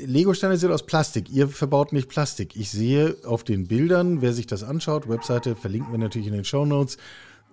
Lego-Steine 0.06 0.58
sind 0.58 0.72
aus 0.72 0.86
Plastik. 0.86 1.30
Ihr 1.30 1.48
verbaut 1.48 1.94
nicht 1.94 2.10
Plastik. 2.10 2.56
Ich 2.56 2.72
sehe 2.72 3.16
auf 3.26 3.44
den 3.44 3.68
Bildern, 3.68 4.22
wer 4.22 4.34
sich 4.34 4.48
das 4.48 4.64
anschaut, 4.64 5.10
Webseite 5.10 5.56
verlinken 5.56 5.92
wir 5.92 6.00
natürlich 6.00 6.28
in 6.28 6.34
den 6.34 6.46
Show 6.46 6.66
Notes. 6.66 6.98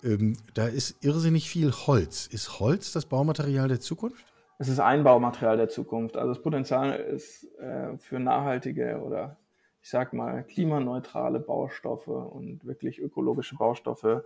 Ähm, 0.03 0.37
da 0.55 0.67
ist 0.67 0.97
irrsinnig 1.03 1.49
viel 1.49 1.73
Holz. 1.73 2.27
Ist 2.27 2.61
Holz 2.61 2.93
das 2.93 3.07
Baumaterial 3.07 3.69
der 3.69 3.81
Zukunft? 3.81 4.25
Es 4.59 4.69
ist 4.69 4.81
Einbaumaterial 4.81 5.57
der 5.57 5.69
Zukunft. 5.69 6.17
Also 6.17 6.29
das 6.33 6.43
Potenzial 6.43 6.95
ist 6.95 7.45
äh, 7.59 7.97
für 7.99 8.19
nachhaltige 8.19 9.01
oder 9.01 9.37
ich 9.83 9.91
sag 9.91 10.13
mal 10.13 10.45
klimaneutrale 10.45 11.41
Baustoffe 11.41 12.09
und 12.09 12.65
wirklich 12.65 13.01
ökologische 13.01 13.57
Baustoffe 13.57 14.25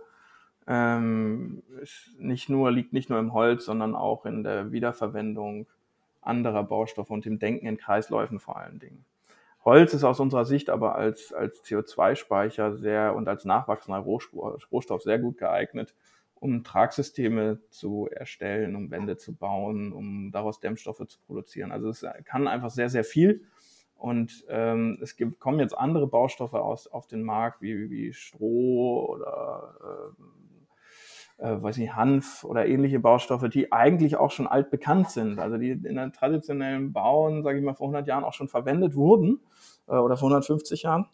ähm, 0.69 1.63
nicht 2.19 2.47
nur, 2.47 2.71
liegt 2.71 2.93
nicht 2.93 3.09
nur 3.09 3.19
im 3.19 3.33
Holz, 3.33 3.65
sondern 3.65 3.95
auch 3.95 4.25
in 4.25 4.43
der 4.43 4.71
Wiederverwendung 4.71 5.65
anderer 6.21 6.63
Baustoffe 6.63 7.09
und 7.09 7.25
im 7.25 7.39
Denken 7.39 7.65
in 7.65 7.77
Kreisläufen 7.77 8.39
vor 8.39 8.57
allen 8.57 8.79
Dingen. 8.79 9.03
Holz 9.65 9.93
ist 9.93 10.03
aus 10.03 10.19
unserer 10.19 10.45
Sicht 10.45 10.69
aber 10.69 10.95
als, 10.95 11.33
als 11.33 11.63
CO2-Speicher 11.63 12.75
sehr 12.77 13.15
und 13.15 13.27
als 13.27 13.45
nachwachsender 13.45 13.99
Rohstoff 13.99 15.01
sehr 15.01 15.19
gut 15.19 15.37
geeignet, 15.37 15.95
um 16.39 16.63
Tragsysteme 16.63 17.59
zu 17.69 18.07
erstellen, 18.11 18.75
um 18.75 18.91
Wände 18.91 19.17
zu 19.17 19.35
bauen, 19.35 19.91
um 19.91 20.31
daraus 20.31 20.59
Dämmstoffe 20.59 21.05
zu 21.07 21.19
produzieren. 21.25 21.71
Also 21.71 21.89
es 21.89 22.05
kann 22.25 22.47
einfach 22.47 22.69
sehr, 22.69 22.89
sehr 22.89 23.03
viel. 23.03 23.43
Und 23.95 24.45
ähm, 24.47 24.97
es 25.01 25.17
gibt, 25.17 25.39
kommen 25.41 25.59
jetzt 25.59 25.77
andere 25.77 26.07
Baustoffe 26.07 26.53
aus, 26.53 26.87
auf 26.87 27.07
den 27.07 27.21
Markt, 27.23 27.61
wie, 27.61 27.89
wie 27.89 28.13
Stroh 28.13 29.05
oder 29.09 29.75
äh, 29.83 30.23
äh, 31.39 31.61
weiß 31.61 31.77
nicht, 31.77 31.95
Hanf 31.95 32.43
oder 32.45 32.65
ähnliche 32.65 32.99
Baustoffe, 32.99 33.49
die 33.49 33.71
eigentlich 33.71 34.15
auch 34.15 34.31
schon 34.31 34.47
altbekannt 34.47 35.09
sind. 35.09 35.39
Also 35.39 35.57
die 35.57 35.71
in 35.71 35.95
der 35.95 36.11
traditionellen 36.11 36.93
Bauen, 36.93 37.43
sage 37.43 37.59
ich 37.59 37.63
mal, 37.63 37.75
vor 37.75 37.87
100 37.87 38.07
Jahren 38.07 38.23
auch 38.23 38.33
schon 38.33 38.47
verwendet 38.47 38.95
wurden 38.95 39.41
äh, 39.87 39.95
oder 39.95 40.15
vor 40.15 40.29
150 40.29 40.83
Jahren 40.83 41.07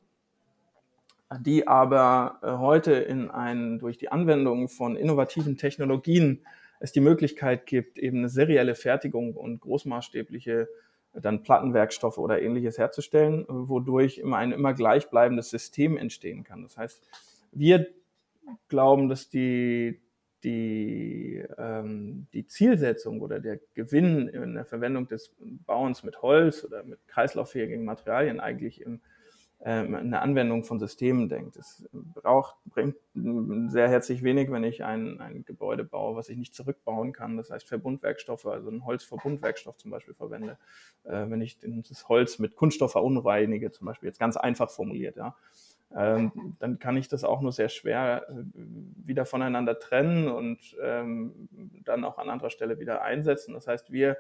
die 1.42 1.68
aber 1.68 2.40
äh, 2.42 2.52
heute 2.52 2.94
in 2.94 3.30
ein, 3.30 3.80
durch 3.80 3.98
die 3.98 4.12
Anwendung 4.12 4.70
von 4.70 4.96
innovativen 4.96 5.58
Technologien 5.58 6.46
es 6.80 6.92
die 6.92 7.02
Möglichkeit 7.02 7.66
gibt, 7.66 7.98
eben 7.98 8.20
eine 8.20 8.30
serielle 8.30 8.76
Fertigung 8.76 9.36
und 9.36 9.62
großmaßstäbliche 9.62 10.68
dann 11.14 11.44
Plattenwerkstoffe 11.44 12.18
oder 12.18 12.42
ähnliches 12.42 12.78
herzustellen, 12.78 13.46
wodurch 13.48 14.18
immer 14.18 14.38
ein 14.38 14.52
immer 14.52 14.74
gleichbleibendes 14.74 15.50
System 15.50 15.98
entstehen 15.98 16.44
kann. 16.44 16.64
Das 16.64 16.78
heißt, 16.78 17.08
wir 17.52 17.88
glauben, 18.68 19.10
dass 19.10 19.30
die, 19.30 20.02
die, 20.44 21.44
ähm, 21.58 22.28
die 22.34 22.46
Zielsetzung 22.46 23.22
oder 23.22 23.40
der 23.40 23.60
Gewinn 23.74 24.28
in 24.28 24.56
der 24.56 24.66
Verwendung 24.66 25.08
des 25.08 25.34
Bauens 25.66 26.04
mit 26.04 26.22
Holz 26.22 26.64
oder 26.64 26.84
mit 26.84 27.08
kreislauffähigen 27.08 27.86
Materialien 27.86 28.40
eigentlich 28.40 28.82
im, 28.82 29.00
eine 29.60 30.22
Anwendung 30.22 30.64
von 30.64 30.80
Systemen 30.80 31.28
denkt. 31.30 31.56
Es 31.56 31.88
braucht, 31.92 32.56
bringt 32.66 32.98
sehr 33.14 33.90
herzlich 33.90 34.22
wenig, 34.22 34.52
wenn 34.52 34.64
ich 34.64 34.84
ein, 34.84 35.20
ein 35.22 35.44
Gebäude 35.46 35.84
baue, 35.84 36.16
was 36.16 36.30
ich 36.30 36.38
nicht 36.38 36.54
zurückbauen 36.54 37.14
kann. 37.14 37.38
Das 37.38 37.50
heißt 37.50 37.68
Verbundwerkstoffe, 37.68 38.46
also 38.46 38.70
ein 38.70 38.86
Holzverbundwerkstoff 38.86 39.78
zum 39.78 39.92
Beispiel 39.92 40.14
verwende. 40.14 40.58
Äh, 41.04 41.30
wenn 41.30 41.42
ich 41.42 41.58
das 41.60 42.10
Holz 42.10 42.38
mit 42.38 42.56
Kunststoff 42.56 42.92
verunreinige, 42.92 43.72
zum 43.72 43.86
Beispiel 43.86 44.08
jetzt 44.08 44.20
ganz 44.20 44.38
einfach 44.38 44.70
formuliert, 44.70 45.16
ja 45.16 45.36
ähm, 45.96 46.56
dann 46.60 46.80
kann 46.80 46.98
ich 46.98 47.08
das 47.08 47.24
auch 47.24 47.42
nur 47.42 47.52
sehr 47.52 47.70
schwer 47.70 48.26
äh, 48.30 48.34
wieder 48.54 49.26
voneinander 49.26 49.80
trennen 49.80 50.28
und 50.28 50.76
ähm, 50.82 51.48
dann 51.84 52.04
auch 52.04 52.18
an 52.18 52.30
anderer 52.30 52.50
Stelle 52.50 52.80
wieder 52.80 53.02
einsetzen. 53.02 53.54
Das 53.54 53.68
heißt, 53.68 53.92
wir 53.92 54.18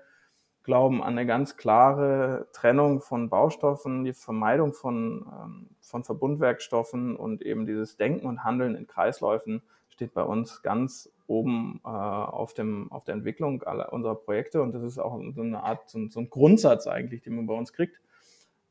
glauben 0.65 1.01
an 1.01 1.17
eine 1.17 1.25
ganz 1.25 1.55
klare 1.57 2.47
Trennung 2.51 3.01
von 3.01 3.29
Baustoffen, 3.29 4.03
die 4.03 4.13
Vermeidung 4.13 4.73
von, 4.73 5.25
ähm, 5.31 5.69
von 5.79 6.03
Verbundwerkstoffen 6.03 7.15
und 7.15 7.41
eben 7.41 7.65
dieses 7.65 7.95
Denken 7.95 8.27
und 8.27 8.43
Handeln 8.43 8.75
in 8.75 8.87
Kreisläufen 8.87 9.61
steht 9.89 10.13
bei 10.13 10.23
uns 10.23 10.61
ganz 10.61 11.09
oben 11.27 11.79
äh, 11.85 11.87
auf, 11.87 12.53
dem, 12.53 12.91
auf 12.91 13.05
der 13.05 13.15
Entwicklung 13.15 13.63
aller 13.63 13.93
unserer 13.93 14.15
Projekte 14.15 14.61
und 14.61 14.73
das 14.73 14.83
ist 14.83 14.99
auch 14.99 15.19
so 15.33 15.41
eine 15.41 15.63
Art, 15.63 15.89
so, 15.89 16.05
so 16.09 16.19
ein 16.19 16.29
Grundsatz 16.29 16.87
eigentlich, 16.87 17.21
den 17.21 17.35
man 17.37 17.47
bei 17.47 17.53
uns 17.53 17.71
kriegt 17.71 17.99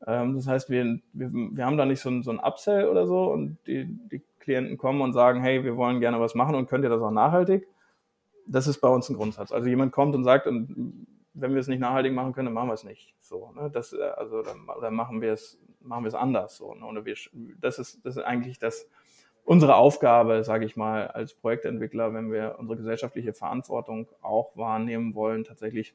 ähm, 0.05 0.35
das 0.35 0.47
heißt, 0.47 0.69
wir, 0.69 0.99
wir, 1.13 1.31
wir 1.31 1.65
haben 1.65 1.77
da 1.77 1.85
nicht 1.85 2.01
so 2.01 2.09
ein, 2.09 2.23
so 2.23 2.31
ein 2.31 2.39
Upsell 2.39 2.87
oder 2.87 3.07
so 3.07 3.31
und 3.31 3.57
die, 3.67 3.85
die 4.11 4.21
Klienten 4.39 4.77
kommen 4.77 5.01
und 5.01 5.13
sagen, 5.13 5.41
hey, 5.41 5.63
wir 5.63 5.77
wollen 5.77 5.99
gerne 5.99 6.19
was 6.19 6.35
machen 6.35 6.55
und 6.55 6.67
könnt 6.67 6.83
ihr 6.83 6.89
das 6.89 7.01
auch 7.01 7.11
nachhaltig? 7.11 7.67
Das 8.47 8.67
ist 8.67 8.79
bei 8.79 8.89
uns 8.89 9.09
ein 9.09 9.15
Grundsatz. 9.15 9.51
Also 9.51 9.67
jemand 9.67 9.91
kommt 9.91 10.13
und 10.13 10.23
sagt, 10.23 10.45
und 10.45 11.07
wenn 11.35 11.53
wir 11.53 11.59
es 11.59 11.67
nicht 11.67 11.79
nachhaltig 11.79 12.13
machen 12.13 12.33
können, 12.33 12.47
dann 12.47 12.53
machen 12.53 12.69
wir 12.69 12.73
es 12.73 12.83
nicht. 12.83 13.13
So, 13.19 13.51
ne? 13.51 13.69
das, 13.71 13.93
äh, 13.93 14.01
also 14.01 14.41
dann, 14.41 14.67
dann 14.81 14.95
machen 14.95 15.21
wir 15.21 15.33
es, 15.33 15.59
machen 15.81 16.03
wir 16.03 16.07
es 16.07 16.15
anders. 16.15 16.57
So, 16.57 16.73
ne? 16.73 16.85
Oder 16.85 17.05
wir, 17.05 17.15
das 17.59 17.77
ist, 17.77 18.05
das 18.05 18.17
ist 18.17 18.23
eigentlich 18.23 18.57
das, 18.57 18.89
unsere 19.43 19.75
Aufgabe, 19.75 20.43
sage 20.43 20.65
ich 20.65 20.75
mal, 20.75 21.07
als 21.07 21.33
Projektentwickler, 21.33 22.13
wenn 22.13 22.31
wir 22.31 22.55
unsere 22.57 22.77
gesellschaftliche 22.77 23.33
Verantwortung 23.33 24.07
auch 24.21 24.55
wahrnehmen 24.55 25.13
wollen, 25.13 25.43
tatsächlich 25.43 25.93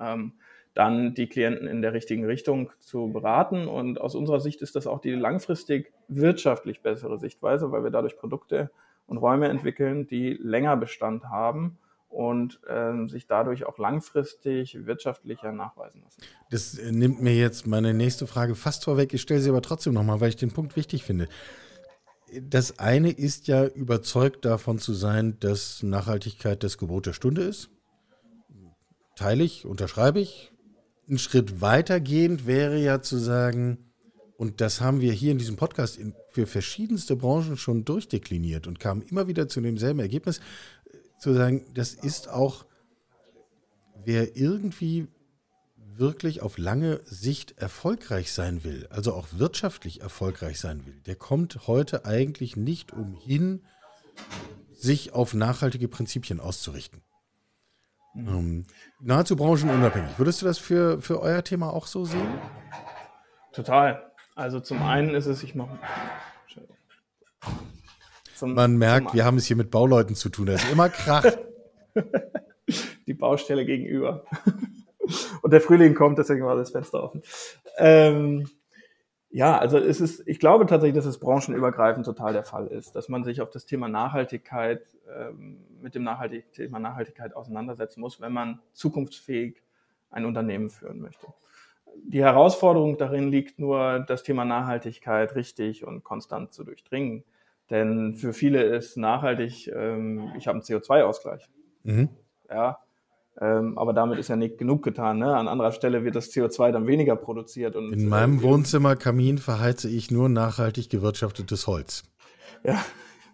ähm, 0.00 0.32
dann 0.72 1.14
die 1.14 1.28
Klienten 1.28 1.66
in 1.66 1.82
der 1.82 1.92
richtigen 1.92 2.24
Richtung 2.24 2.70
zu 2.78 3.12
beraten. 3.12 3.66
Und 3.66 4.00
aus 4.00 4.14
unserer 4.14 4.40
Sicht 4.40 4.62
ist 4.62 4.76
das 4.76 4.86
auch 4.86 5.00
die 5.00 5.10
langfristig 5.10 5.92
wirtschaftlich 6.08 6.80
bessere 6.80 7.18
Sichtweise, 7.18 7.72
weil 7.72 7.84
wir 7.84 7.90
dadurch 7.90 8.16
Produkte 8.16 8.70
und 9.06 9.18
Räume 9.18 9.48
entwickeln, 9.48 10.06
die 10.06 10.32
länger 10.40 10.76
Bestand 10.76 11.24
haben 11.24 11.78
und 12.12 12.60
äh, 12.68 13.08
sich 13.08 13.26
dadurch 13.26 13.64
auch 13.64 13.78
langfristig 13.78 14.86
wirtschaftlicher 14.86 15.50
nachweisen 15.50 16.02
lassen. 16.02 16.20
Das 16.50 16.78
äh, 16.78 16.92
nimmt 16.92 17.22
mir 17.22 17.34
jetzt 17.34 17.66
meine 17.66 17.94
nächste 17.94 18.26
Frage 18.26 18.54
fast 18.54 18.84
vorweg. 18.84 19.14
Ich 19.14 19.22
stelle 19.22 19.40
sie 19.40 19.48
aber 19.48 19.62
trotzdem 19.62 19.94
nochmal, 19.94 20.20
weil 20.20 20.28
ich 20.28 20.36
den 20.36 20.52
Punkt 20.52 20.76
wichtig 20.76 21.04
finde. 21.04 21.28
Das 22.40 22.78
eine 22.78 23.10
ist 23.10 23.48
ja 23.48 23.66
überzeugt 23.66 24.44
davon 24.44 24.78
zu 24.78 24.94
sein, 24.94 25.38
dass 25.40 25.82
Nachhaltigkeit 25.82 26.62
das 26.62 26.78
Gebot 26.78 27.06
der 27.06 27.12
Stunde 27.12 27.42
ist. 27.42 27.70
Teile 29.16 29.44
ich, 29.44 29.66
unterschreibe 29.66 30.20
ich, 30.20 30.52
ein 31.08 31.18
Schritt 31.18 31.60
weitergehend 31.60 32.46
wäre 32.46 32.78
ja 32.78 33.02
zu 33.02 33.18
sagen, 33.18 33.78
und 34.36 34.60
das 34.60 34.80
haben 34.80 35.00
wir 35.00 35.12
hier 35.12 35.30
in 35.30 35.38
diesem 35.38 35.56
Podcast 35.56 35.98
in, 35.98 36.14
für 36.30 36.46
verschiedenste 36.46 37.16
Branchen 37.16 37.56
schon 37.56 37.84
durchdekliniert 37.84 38.66
und 38.66 38.80
kamen 38.80 39.02
immer 39.02 39.28
wieder 39.28 39.46
zu 39.46 39.60
demselben 39.60 40.00
Ergebnis, 40.00 40.40
zu 41.22 41.32
sagen, 41.32 41.64
das 41.72 41.94
ist 41.94 42.28
auch, 42.28 42.66
wer 44.04 44.36
irgendwie 44.36 45.06
wirklich 45.78 46.42
auf 46.42 46.58
lange 46.58 47.00
Sicht 47.04 47.58
erfolgreich 47.58 48.32
sein 48.32 48.64
will, 48.64 48.88
also 48.90 49.14
auch 49.14 49.28
wirtschaftlich 49.32 50.00
erfolgreich 50.00 50.58
sein 50.58 50.84
will, 50.84 51.00
der 51.06 51.14
kommt 51.14 51.68
heute 51.68 52.04
eigentlich 52.06 52.56
nicht 52.56 52.92
umhin, 52.92 53.62
sich 54.72 55.12
auf 55.12 55.32
nachhaltige 55.32 55.86
Prinzipien 55.86 56.40
auszurichten. 56.40 57.02
Mhm. 58.14 58.28
Ähm, 58.28 58.66
nahezu 59.00 59.36
branchenunabhängig. 59.36 60.18
Würdest 60.18 60.42
du 60.42 60.46
das 60.46 60.58
für, 60.58 61.00
für 61.00 61.20
euer 61.20 61.44
Thema 61.44 61.72
auch 61.72 61.86
so 61.86 62.04
sehen? 62.04 62.28
Total. 63.52 64.10
Also 64.34 64.58
zum 64.58 64.82
einen 64.82 65.14
ist 65.14 65.26
es, 65.26 65.42
ich 65.44 65.54
mache. 65.54 65.78
Man 68.42 68.76
merkt, 68.76 69.14
wir 69.14 69.24
haben 69.24 69.38
es 69.38 69.46
hier 69.46 69.56
mit 69.56 69.70
Bauleuten 69.70 70.14
zu 70.14 70.28
tun. 70.28 70.46
Da 70.46 70.54
ist 70.54 70.70
immer 70.70 70.88
Krach. 70.88 71.24
Die 73.06 73.14
Baustelle 73.14 73.64
gegenüber. 73.64 74.24
Und 75.42 75.52
der 75.52 75.60
Frühling 75.60 75.94
kommt, 75.94 76.18
deswegen 76.18 76.44
war 76.44 76.56
das 76.56 76.70
Fenster 76.70 77.02
offen. 77.02 77.22
Ähm, 77.76 78.48
ja, 79.30 79.58
also 79.58 79.78
es 79.78 80.00
ist, 80.00 80.26
ich 80.28 80.38
glaube 80.38 80.66
tatsächlich, 80.66 80.94
dass 80.94 81.06
es 81.06 81.18
branchenübergreifend 81.18 82.04
total 82.04 82.34
der 82.34 82.44
Fall 82.44 82.66
ist, 82.66 82.94
dass 82.94 83.08
man 83.08 83.24
sich 83.24 83.40
auf 83.40 83.50
das 83.50 83.64
Thema 83.64 83.88
Nachhaltigkeit, 83.88 84.82
ähm, 85.08 85.58
mit 85.80 85.94
dem 85.94 86.04
Nachhaltig 86.04 86.52
Thema 86.52 86.78
Nachhaltigkeit 86.78 87.34
auseinandersetzen 87.34 88.00
muss, 88.00 88.20
wenn 88.20 88.32
man 88.32 88.60
zukunftsfähig 88.74 89.62
ein 90.10 90.26
Unternehmen 90.26 90.68
führen 90.68 91.00
möchte. 91.00 91.26
Die 92.04 92.22
Herausforderung 92.22 92.98
darin 92.98 93.30
liegt 93.30 93.58
nur, 93.58 94.00
das 94.00 94.22
Thema 94.22 94.44
Nachhaltigkeit 94.44 95.34
richtig 95.34 95.84
und 95.84 96.04
konstant 96.04 96.52
zu 96.52 96.62
durchdringen. 96.62 97.24
Denn 97.70 98.14
für 98.16 98.32
viele 98.32 98.62
ist 98.62 98.96
nachhaltig, 98.96 99.68
ähm, 99.68 100.32
ich 100.36 100.46
habe 100.46 100.56
einen 100.56 100.62
CO2-Ausgleich. 100.62 101.48
Mhm. 101.84 102.10
Ja, 102.50 102.78
ähm, 103.40 103.78
aber 103.78 103.94
damit 103.94 104.18
ist 104.18 104.28
ja 104.28 104.36
nicht 104.36 104.58
genug 104.58 104.82
getan. 104.82 105.18
Ne? 105.18 105.34
An 105.34 105.48
anderer 105.48 105.72
Stelle 105.72 106.04
wird 106.04 106.16
das 106.16 106.30
CO2 106.30 106.70
dann 106.70 106.86
weniger 106.86 107.16
produziert. 107.16 107.76
Und, 107.76 107.92
In 107.92 108.08
meinem 108.08 108.38
äh, 108.38 108.42
Wohnzimmerkamin 108.42 109.38
verheize 109.38 109.88
ich 109.88 110.10
nur 110.10 110.28
nachhaltig 110.28 110.90
gewirtschaftetes 110.90 111.66
Holz. 111.66 112.02
Ja, 112.62 112.84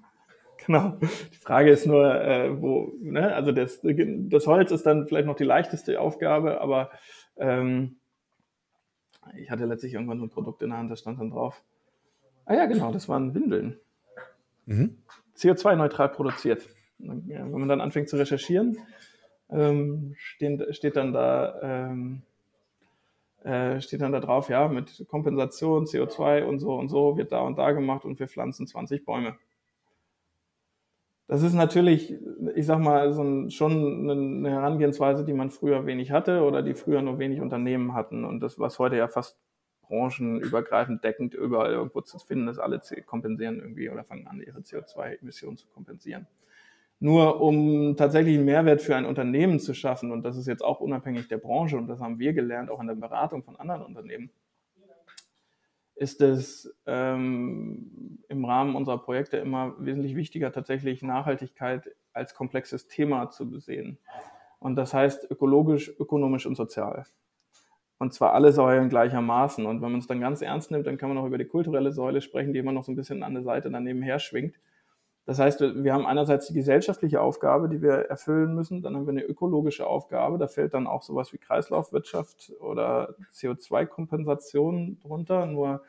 genau. 0.66 0.98
Die 1.00 1.38
Frage 1.38 1.70
ist 1.70 1.86
nur, 1.86 2.14
äh, 2.14 2.62
wo, 2.62 2.92
ne? 3.00 3.34
also 3.34 3.50
das, 3.50 3.80
das 3.82 4.46
Holz 4.46 4.70
ist 4.70 4.86
dann 4.86 5.08
vielleicht 5.08 5.26
noch 5.26 5.36
die 5.36 5.44
leichteste 5.44 6.00
Aufgabe, 6.00 6.60
aber 6.60 6.90
ähm, 7.36 7.96
ich 9.36 9.50
hatte 9.50 9.66
letztlich 9.66 9.94
irgendwann 9.94 10.20
so 10.20 10.26
ein 10.26 10.30
Produkt 10.30 10.62
in 10.62 10.70
der 10.70 10.78
Hand, 10.78 10.90
da 10.90 10.96
stand 10.96 11.20
dann 11.20 11.30
drauf. 11.30 11.62
Ah 12.46 12.54
ja, 12.54 12.66
genau, 12.66 12.92
das 12.92 13.08
waren 13.08 13.34
Windeln. 13.34 13.78
Mhm. 14.68 14.98
CO2-neutral 15.36 16.10
produziert. 16.10 16.68
Wenn 16.98 17.50
man 17.50 17.68
dann 17.68 17.80
anfängt 17.80 18.08
zu 18.08 18.16
recherchieren, 18.16 18.78
ähm, 19.50 20.14
stehen, 20.18 20.62
steht 20.72 20.96
dann 20.96 21.12
da 21.12 21.60
ähm, 21.62 22.22
äh, 23.44 23.80
steht 23.80 24.02
dann 24.02 24.12
da 24.12 24.20
drauf, 24.20 24.50
ja, 24.50 24.68
mit 24.68 25.06
Kompensation, 25.08 25.86
CO2 25.86 26.44
und 26.44 26.58
so 26.58 26.74
und 26.74 26.88
so 26.88 27.16
wird 27.16 27.32
da 27.32 27.40
und 27.40 27.56
da 27.56 27.72
gemacht 27.72 28.04
und 28.04 28.18
wir 28.18 28.28
pflanzen 28.28 28.66
20 28.66 29.04
Bäume. 29.04 29.38
Das 31.28 31.42
ist 31.42 31.54
natürlich, 31.54 32.14
ich 32.56 32.66
sag 32.66 32.78
mal, 32.78 33.12
so 33.12 33.22
ein, 33.22 33.50
schon 33.50 34.10
eine 34.10 34.50
Herangehensweise, 34.50 35.24
die 35.24 35.34
man 35.34 35.50
früher 35.50 35.86
wenig 35.86 36.10
hatte 36.10 36.42
oder 36.42 36.62
die 36.62 36.74
früher 36.74 37.00
nur 37.00 37.18
wenig 37.18 37.40
Unternehmen 37.40 37.94
hatten 37.94 38.24
und 38.24 38.40
das, 38.40 38.58
was 38.58 38.78
heute 38.78 38.96
ja 38.96 39.08
fast 39.08 39.38
branchenübergreifend 39.88 41.02
deckend 41.02 41.34
überall 41.34 41.72
irgendwo 41.72 42.00
zu 42.00 42.18
finden 42.18 42.48
ist, 42.48 42.58
alle 42.58 42.80
kompensieren 43.06 43.58
irgendwie 43.58 43.90
oder 43.90 44.04
fangen 44.04 44.26
an, 44.26 44.40
ihre 44.40 44.60
CO2-Emissionen 44.60 45.56
zu 45.56 45.66
kompensieren. 45.68 46.26
Nur 47.00 47.40
um 47.40 47.96
tatsächlich 47.96 48.36
einen 48.36 48.44
Mehrwert 48.44 48.82
für 48.82 48.96
ein 48.96 49.06
Unternehmen 49.06 49.60
zu 49.60 49.72
schaffen, 49.72 50.10
und 50.10 50.24
das 50.24 50.36
ist 50.36 50.46
jetzt 50.46 50.64
auch 50.64 50.80
unabhängig 50.80 51.28
der 51.28 51.38
Branche, 51.38 51.76
und 51.76 51.86
das 51.86 52.00
haben 52.00 52.18
wir 52.18 52.32
gelernt, 52.32 52.70
auch 52.70 52.80
in 52.80 52.88
der 52.88 52.94
Beratung 52.94 53.42
von 53.44 53.56
anderen 53.56 53.82
Unternehmen, 53.82 54.30
ist 55.94 56.20
es 56.20 56.74
ähm, 56.86 58.18
im 58.28 58.44
Rahmen 58.44 58.76
unserer 58.76 58.98
Projekte 58.98 59.36
immer 59.36 59.74
wesentlich 59.78 60.14
wichtiger, 60.14 60.52
tatsächlich 60.52 61.02
Nachhaltigkeit 61.02 61.90
als 62.12 62.34
komplexes 62.34 62.86
Thema 62.86 63.30
zu 63.30 63.50
besehen. 63.50 63.98
Und 64.60 64.76
das 64.76 64.94
heißt 64.94 65.30
ökologisch, 65.30 65.92
ökonomisch 65.98 66.46
und 66.46 66.56
sozial. 66.56 67.04
Und 67.98 68.14
zwar 68.14 68.32
alle 68.32 68.52
Säulen 68.52 68.88
gleichermaßen. 68.88 69.66
Und 69.66 69.82
wenn 69.82 69.90
man 69.90 70.00
es 70.00 70.06
dann 70.06 70.20
ganz 70.20 70.40
ernst 70.40 70.70
nimmt, 70.70 70.86
dann 70.86 70.98
kann 70.98 71.08
man 71.08 71.18
auch 71.18 71.26
über 71.26 71.38
die 71.38 71.46
kulturelle 71.46 71.92
Säule 71.92 72.20
sprechen, 72.20 72.52
die 72.52 72.60
immer 72.60 72.72
noch 72.72 72.84
so 72.84 72.92
ein 72.92 72.96
bisschen 72.96 73.22
an 73.22 73.34
der 73.34 73.42
Seite 73.42 73.70
daneben 73.70 74.02
her 74.02 74.18
schwingt. 74.18 74.54
Das 75.28 75.38
heißt, 75.38 75.60
wir 75.60 75.92
haben 75.92 76.06
einerseits 76.06 76.46
die 76.46 76.54
gesellschaftliche 76.54 77.20
Aufgabe, 77.20 77.68
die 77.68 77.82
wir 77.82 77.92
erfüllen 78.08 78.54
müssen, 78.54 78.80
dann 78.80 78.96
haben 78.96 79.04
wir 79.06 79.10
eine 79.10 79.24
ökologische 79.24 79.86
Aufgabe, 79.86 80.38
da 80.38 80.46
fällt 80.46 80.72
dann 80.72 80.86
auch 80.86 81.02
sowas 81.02 81.34
wie 81.34 81.36
Kreislaufwirtschaft 81.36 82.50
oder 82.60 83.14
CO2-Kompensation 83.34 84.98
drunter. 85.02 85.44
Nur 85.44 85.82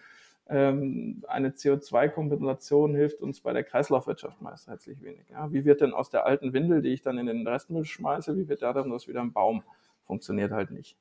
ähm, 0.50 1.24
eine 1.26 1.52
CO2-Kompensation 1.52 2.96
hilft 2.96 3.22
uns 3.22 3.40
bei 3.40 3.54
der 3.54 3.64
Kreislaufwirtschaft 3.64 4.42
meist 4.42 4.68
herzlich 4.68 5.02
wenig. 5.02 5.30
Ja? 5.30 5.50
Wie 5.54 5.64
wird 5.64 5.80
denn 5.80 5.94
aus 5.94 6.10
der 6.10 6.26
alten 6.26 6.52
Windel, 6.52 6.82
die 6.82 6.90
ich 6.90 7.02
dann 7.02 7.18
in 7.18 7.28
den 7.28 7.48
Restmüll 7.48 7.86
schmeiße, 7.86 8.36
wie 8.36 8.50
wird 8.50 8.62
da 8.62 8.74
dann 8.74 8.90
das 8.90 9.08
wieder 9.08 9.22
ein 9.22 9.32
Baum? 9.32 9.64
Funktioniert 10.04 10.52
halt 10.52 10.72
nicht. 10.72 10.98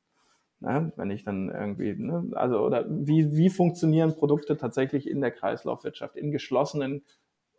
Ne? 0.60 0.92
Wenn 0.96 1.10
ich 1.10 1.24
dann 1.24 1.50
irgendwie, 1.50 1.94
ne? 1.94 2.30
also 2.32 2.60
oder 2.60 2.84
wie, 2.88 3.36
wie 3.36 3.50
funktionieren 3.50 4.16
Produkte 4.16 4.56
tatsächlich 4.56 5.08
in 5.08 5.20
der 5.20 5.30
Kreislaufwirtschaft, 5.30 6.16
in 6.16 6.32
geschlossenen 6.32 7.02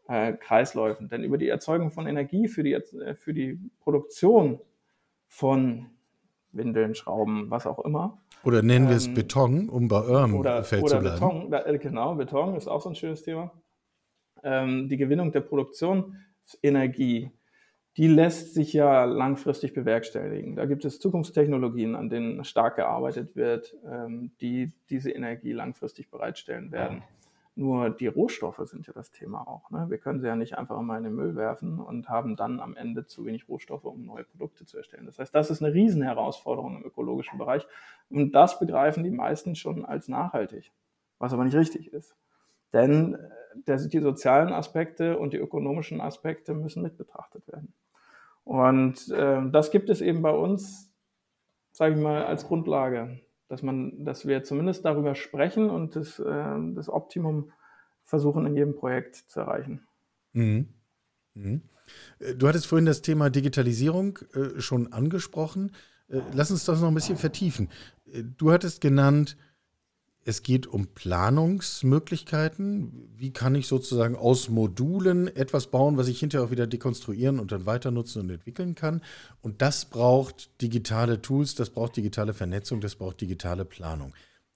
äh, 0.08 0.34
Kreisläufen? 0.34 1.08
Denn 1.08 1.24
über 1.24 1.38
die 1.38 1.48
Erzeugung 1.48 1.92
von 1.92 2.08
Energie 2.08 2.48
für 2.48 2.64
die, 2.64 2.74
äh, 2.74 3.16
für 3.16 3.34
die 3.34 3.60
Produktion 3.80 4.60
von 5.28 5.86
Windeln, 6.52 6.96
Schrauben, 6.96 7.50
was 7.50 7.68
auch 7.68 7.80
immer. 7.80 8.20
Oder 8.44 8.62
nennen 8.64 8.90
wir 8.90 8.96
es 8.96 9.08
ähm, 9.08 9.14
Beton, 9.14 9.70
um 9.70 9.88
bei 9.88 10.02
eurem 10.02 10.36
oder, 10.36 10.64
Feld 10.64 10.84
oder 10.84 10.98
zu 10.98 11.00
bleiben. 11.00 11.20
Beton, 11.20 11.52
da, 11.52 11.66
äh, 11.66 11.78
genau, 11.78 12.16
Beton 12.16 12.56
ist 12.56 12.68
auch 12.68 12.82
so 12.82 12.90
ein 12.90 12.96
schönes 12.96 13.24
Thema. 13.24 13.54
Ähm, 14.44 14.90
die 14.90 14.98
Gewinnung 14.98 15.32
der 15.32 15.42
Produktionsenergie 15.42 17.32
die 18.00 18.08
lässt 18.08 18.54
sich 18.54 18.72
ja 18.72 19.04
langfristig 19.04 19.74
bewerkstelligen. 19.74 20.56
Da 20.56 20.64
gibt 20.64 20.86
es 20.86 21.02
Zukunftstechnologien, 21.02 21.96
an 21.98 22.10
denen 22.10 22.46
stark 22.46 22.78
gearbeitet 22.78 23.36
wird, 23.36 23.76
ähm, 23.86 24.32
die 24.40 24.72
diese 24.90 25.12
Energie 25.12 25.52
langfristig 25.52 26.10
bereitstellen 26.10 26.72
werden. 26.72 27.04
Nur 27.56 27.90
die 27.90 28.08
Rohstoffe 28.08 28.62
sind 28.64 28.88
ja 28.88 28.94
das 28.94 29.12
Thema 29.12 29.46
auch. 29.46 29.70
Ne? 29.70 29.88
Wir 29.90 29.98
können 29.98 30.22
sie 30.22 30.28
ja 30.28 30.38
nicht 30.38 30.58
einfach 30.58 30.82
mal 30.82 30.98
in 30.98 31.04
den 31.04 31.14
Müll 31.14 31.36
werfen 31.36 31.78
und 31.78 32.08
haben 32.08 32.38
dann 32.38 32.62
am 32.62 32.78
Ende 32.78 33.06
zu 33.06 33.26
wenig 33.26 33.50
Rohstoffe, 33.50 33.84
um 33.84 34.06
neue 34.06 34.24
Produkte 34.24 34.66
zu 34.66 34.78
erstellen. 34.78 35.06
Das 35.06 35.20
heißt, 35.20 35.36
das 35.36 35.52
ist 35.52 35.62
eine 35.62 35.74
Riesenherausforderung 35.74 36.78
im 36.78 36.86
ökologischen 36.86 37.38
Bereich. 37.38 37.68
Und 38.10 38.32
das 38.32 38.60
begreifen 38.60 39.04
die 39.04 39.12
meisten 39.12 39.56
schon 39.56 39.84
als 39.84 40.08
nachhaltig, 40.08 40.72
was 41.18 41.34
aber 41.34 41.44
nicht 41.44 41.58
richtig 41.58 41.92
ist. 41.92 42.16
Denn 42.72 43.16
äh, 43.68 43.90
die 43.90 44.00
sozialen 44.00 44.54
Aspekte 44.54 45.20
und 45.20 45.34
die 45.34 45.38
ökonomischen 45.38 46.00
Aspekte 46.00 46.54
müssen 46.54 46.82
mit 46.82 46.96
betrachtet 46.96 47.46
werden. 47.50 47.74
Und 48.44 49.10
äh, 49.10 49.42
das 49.52 49.72
gibt 49.72 49.90
es 49.90 50.02
eben 50.02 50.22
bei 50.22 50.32
uns, 50.32 50.92
sage 51.72 51.96
ich 51.96 52.02
mal, 52.02 52.26
als 52.26 52.46
Grundlage, 52.46 53.20
dass 53.48 53.64
man, 53.64 54.04
dass 54.04 54.28
wir 54.28 54.44
zumindest 54.44 54.86
darüber 54.86 55.16
sprechen 55.16 55.70
und 55.70 55.96
das, 55.96 56.20
äh, 56.20 56.58
das 56.76 56.90
Optimum 56.90 57.52
versuchen 58.04 58.46
in 58.46 58.56
jedem 58.56 58.76
Projekt 58.76 59.16
zu 59.16 59.42
erreichen. 59.42 59.88
Mhm. 60.34 60.70
Mhm. 61.36 61.62
Äh, 62.20 62.36
du 62.36 62.48
hattest 62.48 62.68
vorhin 62.68 62.86
das 62.86 63.02
Thema 63.02 63.30
Digitalisierung 63.30 64.20
äh, 64.34 64.60
schon 64.60 64.92
angesprochen. 64.94 65.72
Äh, 66.08 66.22
lass 66.34 66.52
uns 66.52 66.66
das 66.66 66.82
noch 66.82 66.88
ein 66.88 66.96
bisschen 66.96 67.18
vertiefen. 67.18 67.70
Äh, 68.12 68.24
du 68.24 68.52
hattest 68.52 68.82
genannt, 68.82 69.38
es 70.26 70.44
geht 70.44 70.68
um 70.68 70.88
Planungsmöglichkeiten. 70.88 73.10
Wie 73.16 73.32
kann 73.32 73.56
ich 73.56 73.68
sozusagen 73.68 74.16
aus 74.16 74.50
Modulen 74.50 75.28
etwas 75.28 75.68
bauen, 75.68 75.98
was 75.98 76.08
ich 76.08 76.20
hinterher 76.20 76.46
auch 76.46 76.52
wieder 76.52 76.68
dekonstruieren 76.68 77.40
und 77.40 77.52
dann 77.52 77.66
weiter 77.66 77.92
nutzen 77.92 78.22
und 78.22 78.30
entwickeln 78.30 78.76
kann? 78.76 79.02
Und 79.42 79.62
das 79.62 79.86
braucht 79.86 80.62
digitale 80.62 81.22
Tools, 81.22 81.56
das 81.56 81.70
braucht 81.70 81.98
digitale 81.98 82.34
Vernetzung, 82.34 82.82
das 82.82 82.96
braucht 82.96 83.22
digitale 83.22 83.66
Planung. 83.66 84.14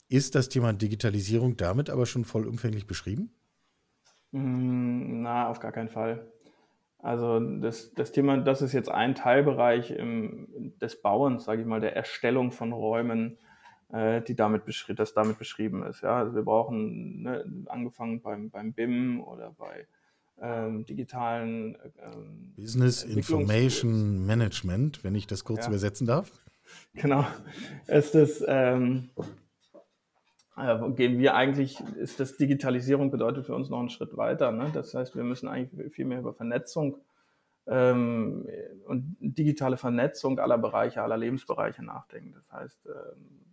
Ist 0.10 0.36
das 0.36 0.50
Thema 0.50 0.74
Digitalisierung 0.74 1.58
damit 1.58 1.90
aber 1.90 2.06
schon 2.06 2.26
vollumfänglich 2.26 2.86
beschrieben? 2.86 3.32
Mm, 4.32 5.22
na, 5.22 5.50
auf 5.50 5.60
gar 5.60 5.72
keinen 5.72 5.90
Fall. 5.90 6.30
Also 7.00 7.40
das, 7.40 7.94
das 7.94 8.12
Thema, 8.12 8.38
das 8.38 8.62
ist 8.62 8.74
jetzt 8.74 8.90
ein 8.90 9.16
Teilbereich 9.16 9.92
im, 9.92 10.74
des 10.80 11.02
Bauens, 11.02 11.46
sage 11.46 11.62
ich 11.62 11.68
mal, 11.68 11.82
der 11.82 11.96
Erstellung 11.96 12.52
von 12.52 12.72
Räumen 12.72 13.38
die 13.94 14.36
damit 14.36 14.66
beschrieben, 14.66 14.98
das 14.98 15.14
damit 15.14 15.38
beschrieben 15.38 15.84
ist. 15.84 16.02
Ja? 16.02 16.18
Also 16.18 16.34
wir 16.34 16.42
brauchen, 16.42 17.22
ne, 17.22 17.46
angefangen 17.68 18.22
beim, 18.22 18.50
beim 18.50 18.74
BIM 18.74 19.22
oder 19.22 19.52
bei 19.52 19.88
ähm, 20.42 20.86
digitalen 20.86 21.78
ähm, 22.02 22.54
Business 22.56 23.04
Information 23.04 24.26
Management, 24.26 25.04
wenn 25.04 25.16
ich 25.16 25.28
das 25.28 25.44
kurz 25.44 25.66
ja. 25.66 25.70
übersetzen 25.70 26.08
darf. 26.08 26.32
Genau. 26.96 27.24
Ist 27.86 28.16
das, 28.16 28.44
ähm, 28.48 29.12
äh, 30.58 30.90
gehen 30.92 31.20
wir 31.20 31.36
eigentlich, 31.36 31.80
ist 31.98 32.20
das 32.20 32.36
Digitalisierung 32.38 33.12
bedeutet 33.12 33.46
für 33.46 33.54
uns 33.54 33.70
noch 33.70 33.80
einen 33.80 33.90
Schritt 33.90 34.18
weiter. 34.18 34.52
Ne? 34.52 34.72
Das 34.74 34.96
heißt, 34.96 35.16
wir 35.16 35.24
müssen 35.24 35.48
eigentlich 35.48 35.94
viel 35.94 36.06
mehr 36.06 36.20
über 36.20 36.34
Vernetzung 36.34 36.98
ähm, 37.68 38.48
und 38.88 39.18
digitale 39.20 39.78
Vernetzung 39.78 40.40
aller 40.40 40.58
Bereiche, 40.58 41.04
aller 41.04 41.18
Lebensbereiche 41.18 41.84
nachdenken. 41.84 42.34
Das 42.34 42.52
heißt, 42.52 42.88
ähm, 42.88 43.53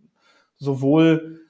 sowohl 0.61 1.41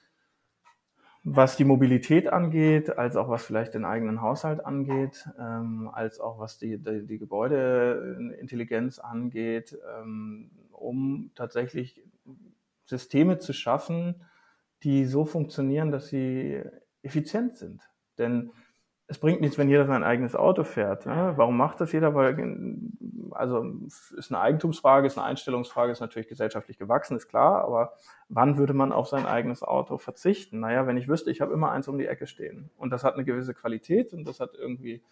was 1.24 1.56
die 1.56 1.66
Mobilität 1.66 2.28
angeht, 2.30 2.98
als 2.98 3.16
auch 3.16 3.30
was 3.30 3.46
vielleicht 3.46 3.76
den 3.76 3.86
eigenen 3.86 4.22
Haushalt 4.22 4.66
angeht, 4.66 5.28
ähm, 5.38 5.92
als 5.94 6.20
auch 6.20 6.40
was 6.40 6.58
die, 6.58 6.82
die, 6.82 7.06
die 7.06 7.20
Gebäudeintelligenz 7.20 8.98
angeht, 8.98 9.78
ähm, 10.00 10.50
um 10.72 11.32
tatsächlich 11.36 12.02
Systeme 12.86 13.38
zu 13.38 13.54
schaffen, 13.54 14.24
die 14.82 15.06
so 15.06 15.26
funktionieren, 15.26 15.92
dass 15.92 16.08
sie 16.08 16.64
effizient 17.04 17.58
sind. 17.58 17.84
Denn 18.18 18.52
es 19.12 19.20
bringt 19.20 19.42
nichts, 19.42 19.58
wenn 19.58 19.68
jeder 19.68 19.86
sein 19.86 20.04
eigenes 20.06 20.38
Auto 20.38 20.64
fährt. 20.64 21.06
Ne? 21.06 21.34
Warum 21.36 21.58
macht 21.58 21.82
das 21.82 21.92
jeder? 21.92 22.16
Weil, 22.16 22.56
also 23.32 23.66
ist 24.16 24.32
eine 24.32 24.40
Eigentumsfrage, 24.40 25.06
ist 25.06 25.18
eine 25.18 25.28
Einstellungsfrage, 25.28 25.92
ist 25.92 26.00
natürlich 26.00 26.30
gesellschaftlich 26.30 26.78
gewachsen, 26.78 27.18
ist 27.18 27.28
klar, 27.28 27.62
aber 27.62 27.92
wann 28.30 28.58
würde 28.58 28.74
man 28.74 28.94
auf 28.94 29.10
sein 29.10 29.26
eigenes 29.26 29.64
Auto 29.64 29.98
verzichten? 29.98 30.62
Naja, 30.62 30.88
wenn 30.88 30.96
ich 30.96 31.10
wüsste, 31.10 31.30
ich 31.30 31.42
habe 31.42 31.54
immer 31.54 31.72
eins 31.72 31.90
um 31.90 31.98
die 31.98 32.08
Ecke 32.08 32.26
stehen 32.26 32.72
und 32.78 32.92
das 32.92 33.04
hat 33.04 33.16
eine 33.16 33.26
gewisse 33.26 33.54
Qualität 33.54 34.14
und 34.14 34.24
das 34.24 34.40
hat 34.40 34.52
irgendwie, 34.58 35.04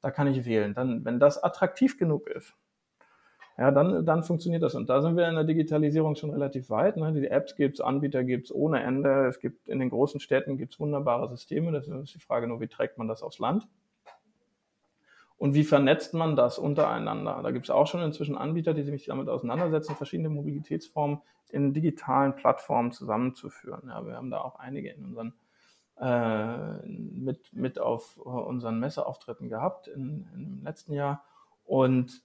da 0.00 0.10
kann 0.10 0.28
ich 0.28 0.46
wählen. 0.46 0.72
Dann, 0.72 1.04
wenn 1.04 1.20
das 1.20 1.44
attraktiv 1.44 1.98
genug 1.98 2.28
ist, 2.28 2.54
ja, 3.58 3.70
dann, 3.70 4.04
dann 4.06 4.22
funktioniert 4.22 4.62
das. 4.62 4.74
Und 4.74 4.88
da 4.88 5.02
sind 5.02 5.16
wir 5.16 5.28
in 5.28 5.34
der 5.34 5.44
Digitalisierung 5.44 6.16
schon 6.16 6.30
relativ 6.30 6.70
weit. 6.70 6.96
Ne? 6.96 7.12
Die 7.12 7.28
Apps 7.28 7.54
gibt 7.54 7.74
es, 7.74 7.80
Anbieter 7.80 8.24
gibt 8.24 8.46
es 8.46 8.54
ohne 8.54 8.82
Ende. 8.82 9.26
Es 9.26 9.40
gibt 9.40 9.68
in 9.68 9.78
den 9.78 9.90
großen 9.90 10.20
Städten 10.20 10.56
gibt's 10.56 10.80
wunderbare 10.80 11.28
Systeme. 11.28 11.70
Das 11.72 11.86
ist 11.86 12.14
die 12.14 12.18
Frage 12.18 12.46
nur, 12.46 12.60
wie 12.60 12.68
trägt 12.68 12.98
man 12.98 13.08
das 13.08 13.22
aufs 13.22 13.38
Land? 13.38 13.68
Und 15.36 15.54
wie 15.54 15.64
vernetzt 15.64 16.14
man 16.14 16.36
das 16.36 16.58
untereinander? 16.58 17.40
Da 17.42 17.50
gibt 17.50 17.66
es 17.66 17.70
auch 17.70 17.88
schon 17.88 18.00
inzwischen 18.00 18.38
Anbieter, 18.38 18.74
die 18.74 18.84
sich 18.84 19.06
damit 19.06 19.28
auseinandersetzen, 19.28 19.96
verschiedene 19.96 20.28
Mobilitätsformen 20.28 21.20
in 21.50 21.74
digitalen 21.74 22.34
Plattformen 22.36 22.92
zusammenzuführen. 22.92 23.88
Ja, 23.88 24.06
wir 24.06 24.14
haben 24.14 24.30
da 24.30 24.40
auch 24.40 24.56
einige 24.60 24.90
in 24.90 25.04
unseren 25.04 25.34
äh, 26.00 26.86
mit, 26.86 27.52
mit 27.52 27.78
auf 27.78 28.16
unseren 28.16 28.80
Messeauftritten 28.80 29.48
gehabt 29.48 29.88
in, 29.88 30.26
im 30.34 30.62
letzten 30.64 30.94
Jahr. 30.94 31.24
Und 31.64 32.22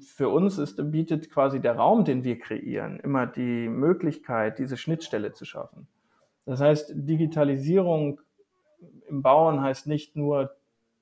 für 0.00 0.28
uns 0.28 0.58
ist, 0.58 0.90
bietet 0.90 1.30
quasi 1.30 1.60
der 1.60 1.76
Raum, 1.76 2.04
den 2.04 2.24
wir 2.24 2.38
kreieren, 2.38 3.00
immer 3.00 3.26
die 3.26 3.68
Möglichkeit, 3.68 4.58
diese 4.58 4.76
Schnittstelle 4.76 5.32
zu 5.32 5.44
schaffen. 5.44 5.88
Das 6.44 6.60
heißt, 6.60 6.92
Digitalisierung 6.94 8.20
im 9.08 9.22
Bauen 9.22 9.62
heißt 9.62 9.86
nicht 9.86 10.16
nur 10.16 10.54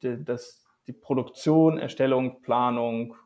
die, 0.03 0.23
das, 0.25 0.67
die 0.87 0.93
Produktion, 0.93 1.79
Erstellung, 1.79 2.43
Planung 2.43 3.17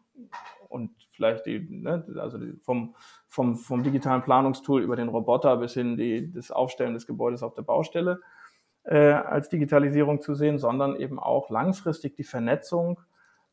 und 0.68 0.90
vielleicht 1.12 1.46
die, 1.46 1.66
ne, 1.68 2.04
also 2.16 2.38
die 2.38 2.52
vom, 2.62 2.94
vom, 3.28 3.56
vom 3.56 3.82
digitalen 3.82 4.22
Planungstool 4.22 4.82
über 4.82 4.96
den 4.96 5.08
Roboter 5.08 5.56
bis 5.56 5.74
hin 5.74 5.96
die, 5.96 6.32
das 6.32 6.50
Aufstellen 6.50 6.94
des 6.94 7.06
Gebäudes 7.06 7.42
auf 7.42 7.54
der 7.54 7.62
Baustelle 7.62 8.20
äh, 8.84 9.12
als 9.12 9.48
Digitalisierung 9.48 10.20
zu 10.20 10.34
sehen, 10.34 10.58
sondern 10.58 10.96
eben 10.96 11.18
auch 11.18 11.50
langfristig 11.50 12.16
die 12.16 12.24
Vernetzung 12.24 13.00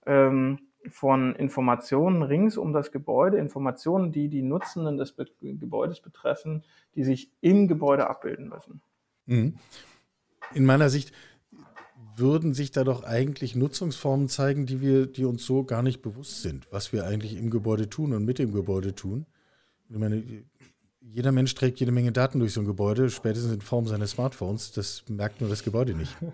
ähm, 0.06 0.60
von 0.90 1.36
Informationen 1.36 2.24
rings 2.24 2.58
um 2.58 2.74
das 2.74 2.92
Gebäude, 2.92 3.38
Informationen, 3.38 4.12
die 4.12 4.30
die 4.30 4.42
Nutzenden 4.42 4.98
des 4.98 5.12
Be 5.12 5.26
Gebäudes 5.42 6.02
betreffen, 6.02 6.64
die 6.96 7.04
sich 7.04 7.32
im 7.42 7.68
Gebäude 7.68 8.10
abbilden 8.10 8.50
müssen. 8.50 8.82
Mhm. 9.26 9.56
In 10.54 10.66
meiner 10.66 10.90
Sicht 10.90 11.14
würden 12.16 12.54
sich 12.54 12.72
da 12.72 12.84
doch 12.84 13.04
eigentlich 13.04 13.56
Nutzungsformen 13.56 14.28
zeigen, 14.28 14.66
die 14.66 14.82
wir, 14.82 15.08
die 15.08 15.26
uns 15.26 15.46
so 15.46 15.64
gar 15.64 15.82
nicht 15.82 16.02
bewusst 16.02 16.42
sind, 16.42 16.72
was 16.72 16.92
wir 16.92 17.06
eigentlich 17.06 17.38
im 17.38 17.50
Gebäude 17.50 17.90
tun 17.90 18.14
und 18.14 18.26
mit 18.26 18.40
dem 18.40 18.52
Gebäude 18.52 18.96
tun. 18.96 19.26
Ich 19.90 19.98
meine, 19.98 20.24
jeder 21.02 21.32
Mensch 21.32 21.54
trägt 21.56 21.80
jede 21.80 21.92
Menge 21.92 22.12
Daten 22.12 22.40
durch 22.40 22.54
so 22.54 22.62
ein 22.62 22.68
Gebäude, 22.68 23.10
spätestens 23.10 23.54
in 23.54 23.62
Form 23.62 23.88
seines 23.88 24.12
Smartphones. 24.12 24.72
Das 24.72 25.04
merkt 25.10 25.42
nur 25.42 25.50
das 25.50 25.64
Gebäude 25.64 25.94
nicht. 25.94 26.16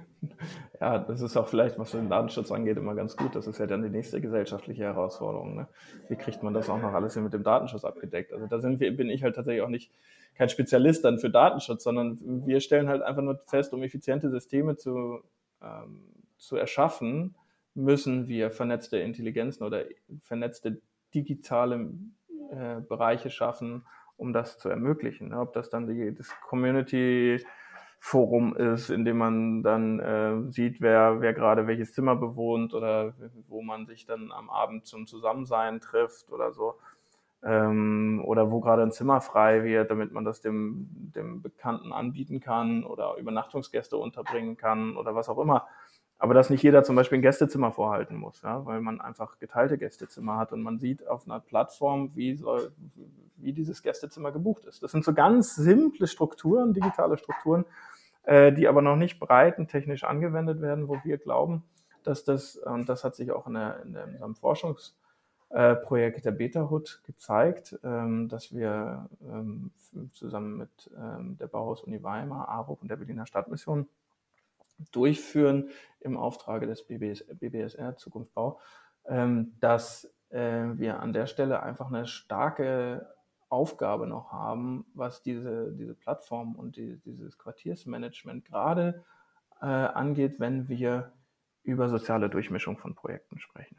Ja, 0.80 1.00
das 1.00 1.22
ist 1.22 1.36
auch 1.36 1.48
vielleicht, 1.48 1.80
was 1.80 1.90
den 1.90 2.08
Datenschutz 2.08 2.52
angeht, 2.52 2.78
immer 2.78 2.94
ganz 2.94 3.18
gut. 3.18 3.36
Das 3.36 3.48
ist 3.48 3.58
ja 3.60 3.66
dann 3.66 3.82
die 3.82 3.90
nächste 3.90 4.22
gesellschaftliche 4.22 4.84
Herausforderung. 4.84 5.56
Ne? 5.56 5.68
Wie 6.08 6.16
kriegt 6.16 6.44
man 6.44 6.54
das 6.54 6.70
auch 6.70 6.80
noch 6.80 6.94
alles 6.94 7.16
mit 7.16 7.34
dem 7.34 7.42
Datenschutz 7.42 7.84
abgedeckt? 7.84 8.32
Also 8.32 8.46
da 8.46 8.62
wir, 8.62 8.96
bin 8.96 9.10
ich 9.10 9.24
halt 9.24 9.36
tatsächlich 9.36 9.64
auch 9.64 9.70
nicht 9.70 9.92
kein 10.36 10.50
Spezialist 10.50 11.04
dann 11.04 11.18
für 11.18 11.32
Datenschutz, 11.32 11.84
sondern 11.84 12.46
wir 12.46 12.60
stellen 12.60 12.90
halt 12.90 13.02
einfach 13.02 13.24
nur 13.24 13.40
fest, 13.48 13.74
um 13.74 13.82
effiziente 13.82 14.30
Systeme 14.30 14.76
zu, 14.76 15.22
ähm, 15.64 16.04
zu 16.38 16.58
erschaffen, 16.58 17.34
müssen 17.74 18.28
wir 18.28 18.52
vernetzte 18.52 18.98
Intelligenzen 18.98 19.64
oder 19.64 19.84
vernetzte 20.22 20.80
digitale 21.16 21.90
äh, 22.52 22.82
Bereiche 22.82 23.32
schaffen, 23.32 23.84
um 24.18 24.34
das 24.34 24.58
zu 24.58 24.70
ermöglichen. 24.70 25.34
Ob 25.34 25.54
das 25.54 25.70
dann 25.70 25.88
die, 25.88 26.14
das 26.14 26.30
Community 26.42 27.44
Forum 28.00 28.56
ist, 28.56 28.90
in 28.90 29.06
dem 29.06 29.18
man 29.18 29.64
dann 29.64 30.00
äh, 30.00 30.52
sieht, 30.52 30.82
wer, 30.82 31.22
wer 31.22 31.34
gerade 31.34 31.66
welches 31.68 31.94
Zimmer 31.94 32.16
bewohnt 32.16 32.74
oder 32.74 33.14
wo 33.48 33.62
man 33.64 33.88
sich 33.88 34.06
dann 34.06 34.32
am 34.32 34.50
Abend 34.50 34.86
zum 34.86 35.08
Zusammensein 35.08 35.80
trifft 35.82 36.32
oder 36.32 36.52
so. 36.54 36.76
ähm, 37.44 38.22
oder 38.26 38.52
wo 38.52 38.60
gerade 38.62 38.84
ein 38.84 38.92
Zimmer 38.92 39.22
frei 39.22 39.64
wird, 39.64 39.92
damit 39.92 40.12
man 40.12 40.26
das 40.26 40.42
dem, 40.42 40.88
dem 41.16 41.42
Bekannten 41.42 41.94
anbieten 41.94 42.40
kann 42.40 42.84
oder 42.84 43.16
Übernachtungsgäste 43.18 43.98
unterbringen 43.98 44.58
kann 44.58 44.98
oder 44.98 45.16
was 45.16 45.30
auch 45.30 45.40
immer. 45.40 45.68
Aber 46.20 46.34
dass 46.34 46.50
nicht 46.50 46.64
jeder 46.64 46.84
zum 46.84 46.96
Beispiel 46.96 47.20
ein 47.20 47.22
Gästezimmer 47.22 47.72
vorhalten 47.72 48.16
muss, 48.16 48.42
ja, 48.42 48.66
weil 48.66 48.82
man 48.82 49.00
einfach 49.02 49.38
geteilte 49.38 49.78
Gästezimmer 49.78 50.38
hat 50.38 50.52
und 50.52 50.64
man 50.64 50.80
sieht 50.80 51.08
auf 51.08 51.26
einer 51.26 51.40
Plattform, 51.40 52.12
wie, 52.16 52.36
soll, 52.36 52.72
wie 53.36 53.54
dieses 53.54 53.84
Gästezimmer 53.84 54.32
gebucht 54.32 54.66
ist. 54.66 54.82
Das 54.82 54.92
sind 54.92 55.06
so 55.06 55.14
ganz 55.14 55.56
simple 55.56 56.08
Strukturen, 56.08 56.74
digitale 56.74 57.18
Strukturen, 57.18 57.66
äh, 58.24 58.52
die 58.52 58.68
aber 58.68 58.82
noch 58.82 58.96
nicht 58.96 59.20
breitentechnisch 59.20 60.04
angewendet 60.04 60.60
werden, 60.60 60.88
wo 60.88 60.98
wir 61.04 61.20
glauben, 61.20 61.64
dass 62.04 62.24
das, 62.24 62.56
und 62.56 62.90
das 62.90 63.04
hat 63.04 63.16
sich 63.16 63.32
auch 63.32 63.46
in, 63.46 63.54
der, 63.54 63.84
in, 63.84 63.94
der, 63.94 64.06
in 64.06 64.14
unserem 64.14 64.36
Forschungsprojekt 64.36 66.26
der 66.26 66.32
Beta-Hood 66.32 67.04
gezeigt, 67.06 67.78
ähm, 67.84 68.28
dass 68.28 68.56
wir 68.56 69.08
ähm, 69.22 69.70
zusammen 70.14 70.58
mit 70.58 70.90
ähm, 70.98 71.38
der 71.38 71.48
Bauhaus-Uni 71.48 72.02
Weimar, 72.02 72.50
ARUP 72.50 72.82
und 72.82 72.90
der 72.90 72.96
Berliner 72.96 73.28
Stadtmission 73.28 73.88
durchführen 74.92 75.70
im 76.00 76.18
Auftrage 76.18 76.68
des 76.68 76.86
BBS, 76.86 77.26
BBSR 77.40 77.98
Zukunftsbau, 77.98 78.60
dass 79.60 80.14
äh, 80.30 80.66
wir 80.76 81.00
an 81.00 81.14
der 81.14 81.28
Stelle 81.28 81.64
einfach 81.64 81.88
eine 81.88 82.06
starke 82.06 83.08
Aufgabe 83.50 84.08
noch 84.08 84.32
haben, 84.32 84.86
was 84.94 85.22
diese, 85.22 85.72
diese 85.74 85.96
Plattform 85.96 86.56
und 86.56 86.76
die, 86.76 86.98
dieses 87.06 87.38
Quartiersmanagement 87.38 88.46
gerade 88.46 89.06
äh, 89.62 89.66
angeht, 89.66 90.40
wenn 90.40 90.68
wir 90.68 91.14
über 91.64 91.90
soziale 91.90 92.30
Durchmischung 92.30 92.78
von 92.78 92.96
Projekten 92.96 93.40
sprechen. 93.40 93.78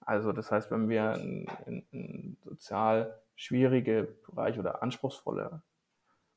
Also 0.00 0.32
das 0.32 0.50
heißt, 0.50 0.70
wenn 0.70 0.88
wir 0.88 1.14
in 1.14 2.36
sozial 2.42 3.20
schwierige 3.36 4.16
Bereiche 4.26 4.60
oder 4.60 4.82
anspruchsvolle 4.82 5.62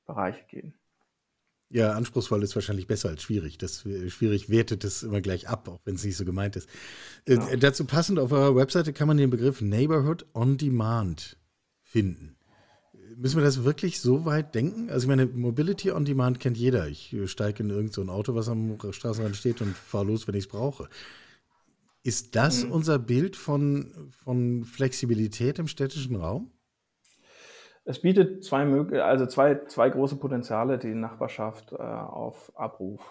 Bereiche 0.05 0.43
gehen. 0.45 0.73
Ja, 1.73 1.93
anspruchsvoll 1.93 2.43
ist 2.43 2.53
wahrscheinlich 2.53 2.86
besser 2.86 3.09
als 3.09 3.23
schwierig. 3.23 3.57
Das 3.57 3.83
äh, 3.88 4.07
schwierig 4.12 4.47
wertet 4.47 4.83
es 4.83 5.01
immer 5.01 5.21
gleich 5.21 5.49
ab, 5.49 5.67
auch 5.67 5.79
wenn 5.86 5.95
es 5.95 6.03
nicht 6.03 6.15
so 6.15 6.23
gemeint 6.23 6.55
ist. 6.55 6.69
Äh, 7.25 7.33
ja. 7.33 7.55
dazu 7.57 7.86
passend 7.86 8.19
auf 8.19 8.31
eurer 8.31 8.55
Webseite 8.55 8.93
kann 8.93 9.07
man 9.07 9.17
den 9.17 9.31
Begriff 9.31 9.59
Neighborhood 9.59 10.27
on 10.36 10.57
Demand 10.57 11.36
finden. 11.81 12.36
Müssen 13.17 13.38
wir 13.38 13.43
das 13.43 13.63
wirklich 13.63 14.01
so 14.01 14.23
weit 14.23 14.53
denken? 14.53 14.91
Also 14.91 15.05
ich 15.05 15.07
meine, 15.07 15.25
Mobility 15.25 15.91
on 15.91 16.05
Demand 16.05 16.39
kennt 16.39 16.57
jeder. 16.57 16.88
Ich 16.88 17.12
äh, 17.12 17.27
steige 17.27 17.63
in 17.63 17.71
irgendein 17.71 18.05
so 18.05 18.12
Auto, 18.12 18.36
was 18.36 18.49
am 18.49 18.77
Straßenrand 18.91 19.36
steht 19.36 19.59
und 19.62 19.75
fahre 19.75 20.05
los, 20.05 20.27
wenn 20.27 20.36
ich 20.36 20.43
es 20.43 20.49
brauche. 20.49 20.88
Ist 22.03 22.36
das 22.36 22.65
mhm. 22.65 22.71
unser 22.71 22.99
Bild 22.99 23.36
von, 23.36 24.12
von 24.12 24.63
Flexibilität 24.63 25.57
im 25.57 25.67
städtischen 25.67 26.17
Raum? 26.17 26.51
Es 27.86 28.02
bietet 28.02 28.43
zwei, 28.46 28.65
also 29.02 29.26
zwei, 29.26 29.65
zwei 29.65 29.89
große 29.89 30.15
Potenziale, 30.15 30.78
die 30.78 30.93
Nachbarschaft 30.93 31.74
äh, 31.74 31.76
auf 31.76 32.52
Abruf 32.56 33.02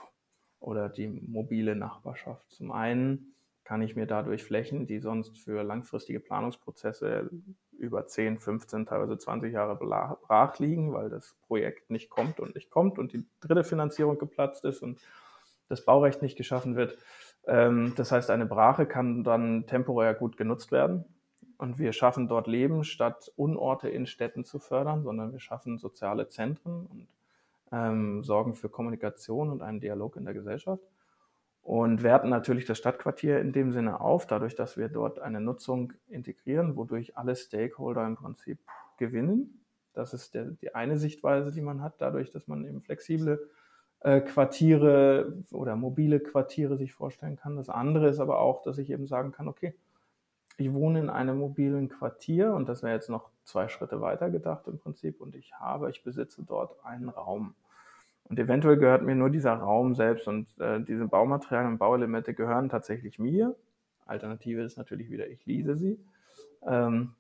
oder 0.61 0.89
die 0.89 1.09
mobile 1.09 1.77
Nachbarschaft. 1.77 2.51
Zum 2.51 2.73
einen 2.73 3.35
kann 3.65 3.83
ich 3.83 3.97
mir 3.97 4.07
dadurch 4.07 4.45
Flächen, 4.45 4.87
die 4.87 5.01
sonst 5.01 5.39
für 5.39 5.63
langfristige 5.63 6.21
Planungsprozesse 6.21 7.31
über 7.79 8.07
10, 8.07 8.39
15, 8.39 8.87
teilweise 8.87 9.19
20 9.19 9.53
Jahre 9.53 9.77
brach 9.77 10.59
liegen, 10.59 10.93
weil 10.93 11.11
das 11.11 11.37
Projekt 11.47 11.91
nicht 11.91 12.09
kommt 12.09 12.41
und 12.41 12.55
nicht 12.55 12.71
kommt 12.71 12.99
und 12.99 13.13
die 13.13 13.27
dritte 13.41 13.65
Finanzierung 13.65 14.19
geplatzt 14.19 14.65
ist 14.65 14.83
und 14.83 15.01
das 15.69 15.85
Baurecht 15.85 16.23
nicht 16.23 16.37
geschaffen 16.37 16.77
wird. 16.77 16.97
Ähm, 17.47 17.93
das 17.97 18.13
heißt, 18.13 18.31
eine 18.31 18.47
Brache 18.47 18.87
kann 18.87 19.25
dann 19.25 19.67
temporär 19.67 20.15
gut 20.15 20.37
genutzt 20.37 20.73
werden 20.73 21.05
und 21.63 21.79
wir 21.79 21.93
schaffen 21.93 22.27
dort 22.27 22.49
Leben, 22.49 22.83
statt 22.83 23.33
Unorte 23.37 23.89
in 23.89 24.07
Städten 24.07 24.45
zu 24.45 24.59
fördern, 24.59 25.05
sondern 25.05 25.31
wir 25.31 25.39
schaffen 25.39 25.79
soziale 25.79 26.29
Zentren 26.29 26.87
und 26.87 27.07
ähm, 27.71 28.25
sorgen 28.25 28.55
für 28.55 28.69
Kommunikation 28.69 29.49
und 29.49 29.63
einen 29.63 29.79
Dialog 29.79 30.17
in 30.17 30.25
der 30.25 30.35
Gesellschaft 30.35 30.83
und 31.63 32.03
werten 32.03 32.29
natürlich 32.29 32.65
das 32.65 32.79
Stadtquartier 32.79 33.39
in 33.39 33.53
dem 33.53 33.71
Sinne 33.71 34.01
auf, 34.01 34.27
dadurch, 34.27 34.57
dass 34.57 34.77
wir 34.77 34.89
dort 34.89 35.21
eine 35.21 35.41
Nutzung 35.41 35.93
integrieren, 36.09 36.77
wodurch 36.77 37.17
alle 37.17 37.37
Stakeholder 37.37 38.05
im 38.05 38.17
Prinzip 38.17 38.59
gewinnen. 38.99 39.61
Das 39.95 40.15
ist 40.15 40.35
der, 40.35 40.47
die 40.47 40.75
eine 40.75 40.99
Sichtweise, 40.99 41.53
die 41.53 41.61
man 41.61 41.81
hat, 41.81 41.95
dadurch, 41.99 42.33
dass 42.33 42.49
man 42.49 42.65
eben 42.65 42.83
flexible 42.83 43.49
äh, 44.01 44.21
Quartiere 44.21 45.45
oder 45.53 45.77
mobile 45.77 46.19
Quartiere 46.19 46.77
sich 46.77 46.93
vorstellen 46.93 47.37
kann. 47.37 47.57
Das 47.57 47.69
andere 47.69 48.09
ist 48.09 48.19
aber 48.19 48.41
auch, 48.41 48.63
dass 48.63 48.79
ich 48.79 48.91
eben 48.91 49.07
sagen 49.07 49.31
kann, 49.31 49.47
okay, 49.47 49.75
ich 50.67 50.73
wohne 50.73 51.01
in 51.01 51.11
einem 51.11 51.39
mobilen 51.39 51.89
Quartier 51.89 52.55
und 52.55 52.69
das 52.69 52.83
wäre 52.83 52.95
jetzt 52.95 53.11
noch 53.11 53.31
zwei 53.45 53.69
Schritte 53.69 54.01
weiter 54.01 54.31
gedacht 54.31 54.67
im 54.67 54.79
Prinzip 54.79 55.21
und 55.21 55.35
ich 55.35 55.55
habe, 55.55 55.91
ich 55.91 56.03
besitze 56.03 56.43
dort 56.43 56.85
einen 56.85 57.09
Raum. 57.09 57.55
Und 58.25 58.39
eventuell 58.39 58.77
gehört 58.77 59.03
mir 59.03 59.15
nur 59.15 59.31
dieser 59.31 59.55
Raum 59.55 59.95
selbst 59.95 60.27
und 60.29 60.47
äh, 60.59 60.81
diese 60.81 61.07
Baumaterialien 61.07 61.73
und 61.73 61.79
Bauelemente 61.79 62.35
gehören 62.35 62.69
tatsächlich 62.69 63.19
mir. 63.19 63.55
Alternative 64.07 64.63
ist 64.63 64.79
natürlich 64.79 65.11
wieder, 65.11 65.29
ich 65.29 65.45
lease 65.45 65.77
sie. 65.77 65.99
Ähm, 66.67 67.15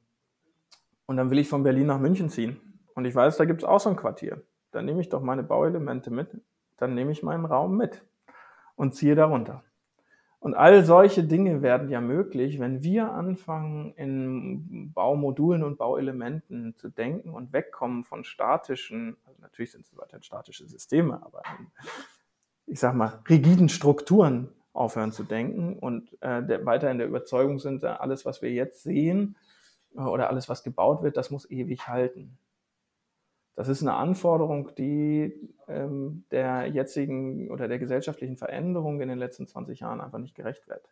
und 1.06 1.16
dann 1.16 1.30
will 1.30 1.38
ich 1.38 1.48
von 1.48 1.62
Berlin 1.62 1.88
nach 1.88 1.98
München 1.98 2.30
ziehen. 2.30 2.60
Und 2.94 3.04
ich 3.04 3.14
weiß, 3.14 3.36
da 3.36 3.44
gibt 3.44 3.62
es 3.62 3.68
auch 3.68 3.80
so 3.80 3.90
ein 3.90 3.96
Quartier. 3.96 4.42
Dann 4.70 4.84
nehme 4.84 5.00
ich 5.00 5.08
doch 5.08 5.22
meine 5.22 5.42
Bauelemente 5.42 6.10
mit, 6.10 6.40
dann 6.78 6.94
nehme 6.94 7.12
ich 7.12 7.22
meinen 7.22 7.44
Raum 7.44 7.76
mit 7.76 8.02
und 8.76 8.94
ziehe 8.94 9.14
darunter. 9.14 9.62
Und 10.42 10.54
all 10.54 10.84
solche 10.84 11.22
Dinge 11.22 11.62
werden 11.62 11.88
ja 11.88 12.00
möglich, 12.00 12.58
wenn 12.58 12.82
wir 12.82 13.12
anfangen, 13.12 13.94
in 13.94 14.92
Baumodulen 14.92 15.62
und 15.62 15.78
Bauelementen 15.78 16.74
zu 16.74 16.88
denken 16.88 17.30
und 17.30 17.52
wegkommen 17.52 18.02
von 18.02 18.24
statischen, 18.24 19.16
also 19.24 19.40
natürlich 19.40 19.70
sind 19.70 19.84
es 19.84 19.96
weiterhin 19.96 20.24
statische 20.24 20.66
Systeme, 20.66 21.22
aber 21.24 21.42
ich 22.66 22.80
sag 22.80 22.96
mal, 22.96 23.20
rigiden 23.28 23.68
Strukturen 23.68 24.48
aufhören 24.72 25.12
zu 25.12 25.22
denken 25.22 25.78
und 25.78 26.20
äh, 26.22 26.42
der, 26.42 26.66
weiter 26.66 26.92
der 26.92 27.06
Überzeugung 27.06 27.60
sind, 27.60 27.84
alles, 27.84 28.26
was 28.26 28.42
wir 28.42 28.50
jetzt 28.50 28.82
sehen 28.82 29.36
äh, 29.94 30.00
oder 30.00 30.28
alles, 30.28 30.48
was 30.48 30.64
gebaut 30.64 31.04
wird, 31.04 31.16
das 31.16 31.30
muss 31.30 31.48
ewig 31.52 31.86
halten. 31.86 32.36
Das 33.54 33.68
ist 33.68 33.82
eine 33.82 33.94
Anforderung, 33.94 34.74
die 34.76 35.54
ähm, 35.68 36.24
der 36.30 36.66
jetzigen 36.66 37.50
oder 37.50 37.68
der 37.68 37.78
gesellschaftlichen 37.78 38.36
Veränderung 38.36 39.00
in 39.00 39.08
den 39.08 39.18
letzten 39.18 39.46
20 39.46 39.80
Jahren 39.80 40.00
einfach 40.00 40.18
nicht 40.18 40.34
gerecht 40.34 40.66
wird. 40.68 40.88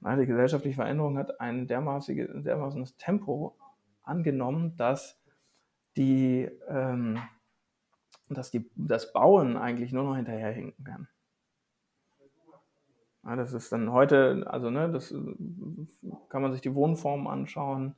Die 0.00 0.26
gesellschaftliche 0.26 0.76
Veränderung 0.76 1.18
hat 1.18 1.40
ein 1.40 1.66
dermaßenes 1.66 2.96
Tempo 2.98 3.56
angenommen, 4.02 4.76
dass, 4.76 5.20
die, 5.96 6.48
ähm, 6.68 7.18
dass 8.28 8.50
die, 8.50 8.70
das 8.76 9.12
Bauen 9.12 9.56
eigentlich 9.56 9.92
nur 9.92 10.04
noch 10.04 10.16
hinterherhinken 10.16 10.84
kann. 10.84 11.08
Ja, 13.24 13.36
das 13.36 13.52
ist 13.52 13.72
dann 13.72 13.92
heute, 13.92 14.44
also 14.46 14.70
ne, 14.70 14.90
das 14.90 15.12
kann 16.28 16.42
man 16.42 16.52
sich 16.52 16.60
die 16.60 16.74
Wohnformen 16.74 17.26
anschauen. 17.26 17.96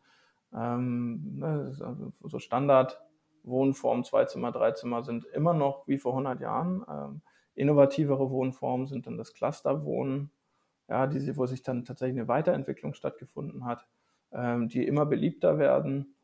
Ähm, 0.53 1.39
ne, 1.39 1.77
also 1.81 2.13
so 2.23 2.39
Standard 2.39 3.01
Wohnformen, 3.43 4.05
Zweizimmer, 4.05 4.53
Dreizimmer 4.53 5.03
sind 5.03 5.25
immer 5.27 5.55
noch 5.55 5.87
wie 5.89 5.99
vor 5.99 6.13
100 6.13 6.41
Jahren. 6.41 6.85
Ähm, 6.89 7.23
innovativere 7.55 8.31
Wohnformen 8.31 8.87
sind 8.87 9.07
dann 9.07 9.19
das 9.19 9.35
Clusterwohnen, 9.35 10.31
ja, 10.89 11.07
die, 11.07 11.37
wo 11.37 11.47
sich 11.47 11.63
dann 11.63 11.85
tatsächlich 11.85 12.19
eine 12.19 12.29
Weiterentwicklung 12.29 12.95
stattgefunden 12.95 13.65
hat, 13.65 13.87
ähm, 14.33 14.69
die 14.69 14.87
immer 14.87 15.07
beliebter 15.07 15.59
werden, 15.59 16.15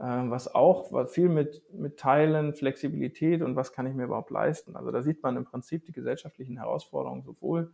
ähm, 0.00 0.30
was 0.30 0.54
auch 0.54 0.92
was 0.92 1.12
viel 1.12 1.28
mit, 1.28 1.62
mit 1.72 1.98
Teilen, 1.98 2.54
Flexibilität 2.54 3.42
und 3.42 3.56
was 3.56 3.72
kann 3.72 3.86
ich 3.86 3.94
mir 3.94 4.04
überhaupt 4.04 4.30
leisten. 4.30 4.76
Also 4.76 4.90
da 4.90 5.02
sieht 5.02 5.22
man 5.22 5.36
im 5.36 5.44
Prinzip 5.44 5.84
die 5.84 5.92
gesellschaftlichen 5.92 6.56
Herausforderungen 6.56 7.22
sowohl 7.22 7.72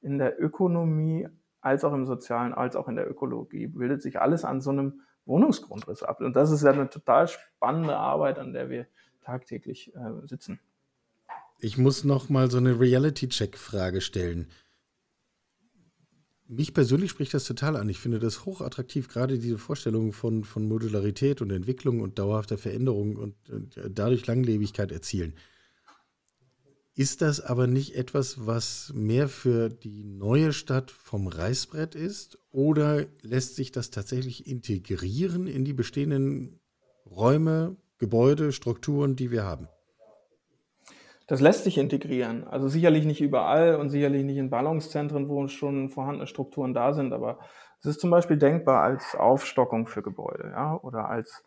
in 0.00 0.18
der 0.18 0.42
Ökonomie 0.42 1.28
als 1.60 1.84
auch 1.84 1.92
im 1.92 2.06
Sozialen, 2.06 2.52
als 2.52 2.76
auch 2.76 2.88
in 2.88 2.96
der 2.96 3.08
Ökologie. 3.08 3.68
Bildet 3.68 4.02
sich 4.02 4.20
alles 4.20 4.44
an 4.44 4.60
so 4.60 4.70
einem 4.70 5.00
Wohnungsgrundriss 5.26 6.02
ab. 6.02 6.20
Und 6.20 6.34
das 6.34 6.50
ist 6.50 6.62
ja 6.62 6.72
eine 6.72 6.88
total 6.88 7.28
spannende 7.28 7.96
Arbeit, 7.96 8.38
an 8.38 8.52
der 8.52 8.70
wir 8.70 8.86
tagtäglich 9.22 9.94
äh, 9.94 10.26
sitzen. 10.26 10.60
Ich 11.58 11.78
muss 11.78 12.04
noch 12.04 12.28
mal 12.28 12.50
so 12.50 12.58
eine 12.58 12.78
Reality-Check-Frage 12.80 14.00
stellen. 14.00 14.48
Mich 16.48 16.74
persönlich 16.74 17.10
spricht 17.10 17.32
das 17.32 17.44
total 17.44 17.76
an. 17.76 17.88
Ich 17.88 18.00
finde 18.00 18.18
das 18.18 18.44
hochattraktiv, 18.44 19.08
gerade 19.08 19.38
diese 19.38 19.58
Vorstellung 19.58 20.12
von, 20.12 20.44
von 20.44 20.66
Modularität 20.68 21.40
und 21.40 21.50
Entwicklung 21.50 22.00
und 22.00 22.18
dauerhafter 22.18 22.58
Veränderung 22.58 23.16
und, 23.16 23.48
und 23.48 23.80
dadurch 23.88 24.26
Langlebigkeit 24.26 24.92
erzielen. 24.92 25.34
Ist 26.94 27.22
das 27.22 27.40
aber 27.40 27.66
nicht 27.66 27.94
etwas, 27.96 28.46
was 28.46 28.92
mehr 28.94 29.28
für 29.28 29.70
die 29.70 30.04
neue 30.04 30.52
Stadt 30.52 30.90
vom 30.90 31.26
Reißbrett 31.26 31.94
ist? 31.94 32.38
Oder 32.50 33.06
lässt 33.22 33.56
sich 33.56 33.72
das 33.72 33.90
tatsächlich 33.90 34.46
integrieren 34.46 35.46
in 35.46 35.64
die 35.64 35.72
bestehenden 35.72 36.60
Räume, 37.06 37.76
Gebäude, 37.96 38.52
Strukturen, 38.52 39.16
die 39.16 39.30
wir 39.30 39.42
haben? 39.42 39.68
Das 41.28 41.40
lässt 41.40 41.64
sich 41.64 41.78
integrieren. 41.78 42.44
Also 42.44 42.68
sicherlich 42.68 43.06
nicht 43.06 43.22
überall 43.22 43.76
und 43.76 43.88
sicherlich 43.88 44.22
nicht 44.22 44.36
in 44.36 44.50
Ballungszentren, 44.50 45.30
wo 45.30 45.48
schon 45.48 45.88
vorhandene 45.88 46.26
Strukturen 46.26 46.74
da 46.74 46.92
sind, 46.92 47.14
aber 47.14 47.38
Es 47.80 47.86
ist 47.86 48.00
zum 48.00 48.10
Beispiel 48.10 48.36
denkbar 48.36 48.82
als 48.82 49.14
Aufstockung 49.14 49.86
für 49.86 50.02
Gebäude 50.02 50.50
ja, 50.54 50.78
oder 50.82 51.08
als 51.08 51.42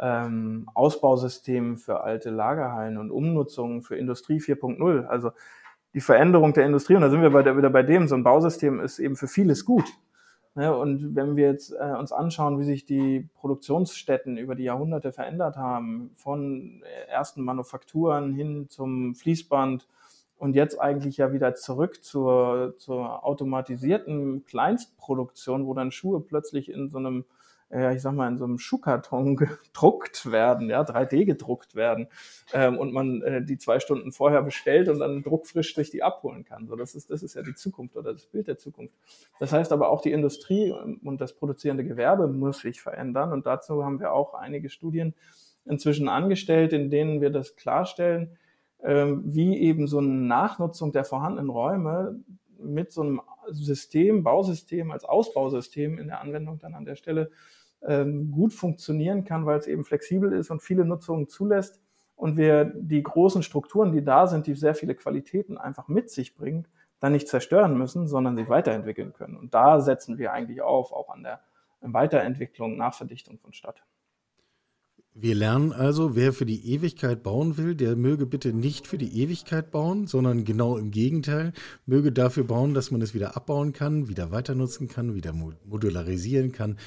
ähm, 0.00 0.68
Ausbausystem 0.74 1.76
für 1.76 2.02
alte 2.02 2.30
Lagerhallen 2.30 2.98
und 2.98 3.10
Umnutzung 3.10 3.82
für 3.82 3.96
Industrie 3.96 4.38
4.0. 4.38 5.06
Also 5.06 5.32
die 5.94 6.00
Veränderung 6.00 6.52
der 6.52 6.66
Industrie, 6.66 6.94
und 6.94 7.02
da 7.02 7.10
sind 7.10 7.22
wir 7.22 7.30
bei 7.30 7.42
der, 7.42 7.56
wieder 7.56 7.70
bei 7.70 7.82
dem, 7.82 8.08
so 8.08 8.14
ein 8.14 8.22
Bausystem 8.22 8.80
ist 8.80 8.98
eben 8.98 9.16
für 9.16 9.28
vieles 9.28 9.64
gut. 9.64 9.86
Ne? 10.54 10.76
Und 10.76 11.14
wenn 11.14 11.36
wir 11.36 11.46
jetzt 11.46 11.72
äh, 11.72 11.94
uns 11.98 12.12
anschauen, 12.12 12.58
wie 12.58 12.64
sich 12.64 12.84
die 12.84 13.28
Produktionsstätten 13.34 14.36
über 14.38 14.54
die 14.54 14.64
Jahrhunderte 14.64 15.12
verändert 15.12 15.56
haben, 15.56 16.10
von 16.16 16.82
ersten 17.08 17.42
Manufakturen 17.42 18.34
hin 18.34 18.66
zum 18.68 19.14
Fließband 19.14 19.86
und 20.36 20.54
jetzt 20.54 20.80
eigentlich 20.80 21.16
ja 21.16 21.32
wieder 21.32 21.54
zurück 21.54 22.02
zur, 22.02 22.74
zur 22.78 23.24
automatisierten 23.24 24.44
Kleinstproduktion, 24.44 25.66
wo 25.66 25.74
dann 25.74 25.90
Schuhe 25.90 26.20
plötzlich 26.20 26.70
in 26.70 26.88
so 26.88 26.98
einem 26.98 27.24
ja, 27.70 27.92
ich 27.92 28.00
sag 28.00 28.14
mal, 28.14 28.28
in 28.28 28.38
so 28.38 28.44
einem 28.44 28.58
Schuhkarton 28.58 29.36
gedruckt 29.72 30.30
werden, 30.30 30.70
ja, 30.70 30.82
3D 30.82 31.24
gedruckt 31.26 31.74
werden 31.74 32.08
ähm, 32.52 32.78
und 32.78 32.92
man 32.92 33.22
äh, 33.22 33.44
die 33.44 33.58
zwei 33.58 33.78
Stunden 33.78 34.10
vorher 34.10 34.42
bestellt 34.42 34.88
und 34.88 35.00
dann 35.00 35.22
druckfrisch 35.22 35.74
sich 35.74 35.90
die 35.90 36.02
abholen 36.02 36.44
kann. 36.44 36.66
So, 36.66 36.76
das 36.76 36.94
ist, 36.94 37.10
das 37.10 37.22
ist 37.22 37.34
ja 37.34 37.42
die 37.42 37.54
Zukunft 37.54 37.96
oder 37.96 38.12
das 38.12 38.26
Bild 38.26 38.48
der 38.48 38.58
Zukunft. 38.58 38.94
Das 39.38 39.52
heißt 39.52 39.72
aber 39.72 39.90
auch 39.90 40.00
die 40.00 40.12
Industrie 40.12 40.72
und 40.72 41.20
das 41.20 41.34
produzierende 41.34 41.84
Gewerbe 41.84 42.28
muss 42.28 42.60
sich 42.60 42.80
verändern 42.80 43.32
und 43.32 43.44
dazu 43.46 43.84
haben 43.84 44.00
wir 44.00 44.12
auch 44.12 44.34
einige 44.34 44.70
Studien 44.70 45.14
inzwischen 45.66 46.08
angestellt, 46.08 46.72
in 46.72 46.90
denen 46.90 47.20
wir 47.20 47.30
das 47.30 47.56
klarstellen, 47.56 48.38
ähm, 48.82 49.22
wie 49.26 49.58
eben 49.58 49.86
so 49.86 49.98
eine 49.98 50.08
Nachnutzung 50.08 50.92
der 50.92 51.04
vorhandenen 51.04 51.50
Räume 51.50 52.20
mit 52.58 52.92
so 52.92 53.02
einem 53.02 53.20
System, 53.50 54.22
Bausystem 54.24 54.90
als 54.90 55.04
Ausbausystem 55.04 55.98
in 55.98 56.08
der 56.08 56.20
Anwendung 56.20 56.58
dann 56.58 56.74
an 56.74 56.84
der 56.84 56.96
Stelle 56.96 57.30
ähm, 57.82 58.30
gut 58.30 58.52
funktionieren 58.52 59.24
kann, 59.24 59.46
weil 59.46 59.58
es 59.58 59.66
eben 59.66 59.84
flexibel 59.84 60.32
ist 60.32 60.50
und 60.50 60.62
viele 60.62 60.84
Nutzungen 60.84 61.28
zulässt 61.28 61.80
und 62.16 62.36
wir 62.36 62.64
die 62.64 63.02
großen 63.02 63.42
Strukturen, 63.42 63.92
die 63.92 64.04
da 64.04 64.26
sind, 64.26 64.46
die 64.46 64.54
sehr 64.54 64.74
viele 64.74 64.94
Qualitäten 64.94 65.56
einfach 65.56 65.88
mit 65.88 66.10
sich 66.10 66.34
bringen, 66.34 66.66
dann 67.00 67.12
nicht 67.12 67.28
zerstören 67.28 67.78
müssen, 67.78 68.08
sondern 68.08 68.36
sich 68.36 68.48
weiterentwickeln 68.48 69.12
können. 69.12 69.36
Und 69.36 69.54
da 69.54 69.80
setzen 69.80 70.18
wir 70.18 70.32
eigentlich 70.32 70.62
auf, 70.62 70.92
auch 70.92 71.10
an 71.10 71.22
der 71.22 71.40
Weiterentwicklung, 71.80 72.76
Nachverdichtung 72.76 73.38
von 73.38 73.52
Stadt. 73.52 73.84
Wir 75.20 75.34
lernen 75.34 75.72
also, 75.72 76.14
wer 76.14 76.32
für 76.32 76.46
die 76.46 76.72
Ewigkeit 76.72 77.24
bauen 77.24 77.56
will, 77.56 77.74
der 77.74 77.96
möge 77.96 78.24
bitte 78.24 78.52
nicht 78.52 78.86
für 78.86 78.98
die 78.98 79.20
Ewigkeit 79.20 79.72
bauen, 79.72 80.06
sondern 80.06 80.44
genau 80.44 80.76
im 80.76 80.92
Gegenteil, 80.92 81.52
möge 81.86 82.12
dafür 82.12 82.44
bauen, 82.44 82.72
dass 82.72 82.92
man 82.92 83.02
es 83.02 83.14
wieder 83.14 83.36
abbauen 83.36 83.72
kann, 83.72 84.08
wieder 84.08 84.30
weiter 84.30 84.54
nutzen 84.54 84.86
kann, 84.86 85.14
wieder 85.14 85.32
modularisieren 85.32 86.52
kann. 86.52 86.78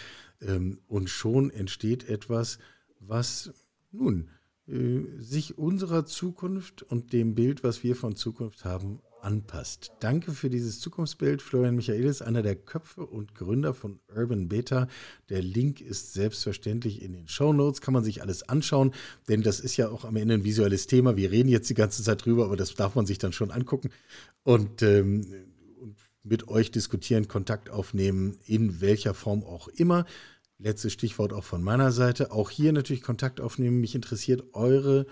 Ähm, 0.42 0.80
und 0.88 1.10
schon 1.10 1.50
entsteht 1.50 2.08
etwas, 2.08 2.60
was 3.00 3.54
nun 3.92 4.30
äh, 4.68 5.02
sich 5.18 5.58
unserer 5.58 6.06
Zukunft 6.06 6.84
und 6.84 7.14
dem 7.14 7.36
Bild, 7.36 7.64
was 7.64 7.84
wir 7.84 7.96
von 7.96 8.16
Zukunft 8.16 8.66
haben, 8.66 9.02
anpasst. 9.22 9.92
Danke 10.00 10.32
für 10.32 10.50
dieses 10.50 10.80
Zukunftsbild. 10.80 11.42
Florian 11.42 11.76
Michaelis, 11.76 12.22
einer 12.22 12.42
der 12.42 12.56
Köpfe 12.56 13.06
und 13.06 13.36
Gründer 13.36 13.74
von 13.74 14.00
Urban 14.16 14.48
Beta. 14.48 14.88
Der 15.30 15.42
Link 15.42 15.80
ist 15.82 16.14
selbstverständlich 16.14 17.02
in 17.02 17.14
den 17.14 17.28
Show 17.28 17.54
Notes. 17.54 17.82
Kann 17.82 17.94
man 17.94 18.04
sich 18.04 18.22
alles 18.22 18.48
anschauen, 18.50 18.94
denn 19.30 19.44
das 19.44 19.60
ist 19.60 19.78
ja 19.78 19.90
auch 19.90 20.06
am 20.06 20.16
Ende 20.16 20.36
ein 20.36 20.44
visuelles 20.44 20.88
Thema. 20.88 21.18
Wir 21.18 21.32
reden 21.32 21.50
jetzt 21.50 21.70
die 21.70 21.76
ganze 21.76 22.04
Zeit 22.04 22.26
drüber, 22.26 22.46
aber 22.46 22.58
das 22.58 22.74
darf 22.74 22.96
man 22.96 23.06
sich 23.06 23.18
dann 23.18 23.34
schon 23.34 23.52
angucken 23.52 23.90
und, 24.44 24.82
ähm, 24.82 25.26
mit 26.24 26.48
euch 26.48 26.72
diskutieren, 26.72 27.28
Kontakt 27.28 27.70
aufnehmen, 27.70 28.38
in 28.46 28.82
welcher 28.82 29.14
Form 29.14 29.44
auch 29.44 29.68
immer. 29.68 30.06
Letztes 30.58 30.94
Stichwort 30.94 31.34
auch 31.34 31.44
von 31.44 31.64
meiner 31.64 31.92
Seite. 31.92 32.32
Auch 32.32 32.50
hier 32.50 32.72
natürlich 32.72 33.02
Kontakt 33.02 33.42
aufnehmen. 33.42 33.82
Mich 33.82 33.96
interessiert 33.96 34.44
eure 34.54 35.08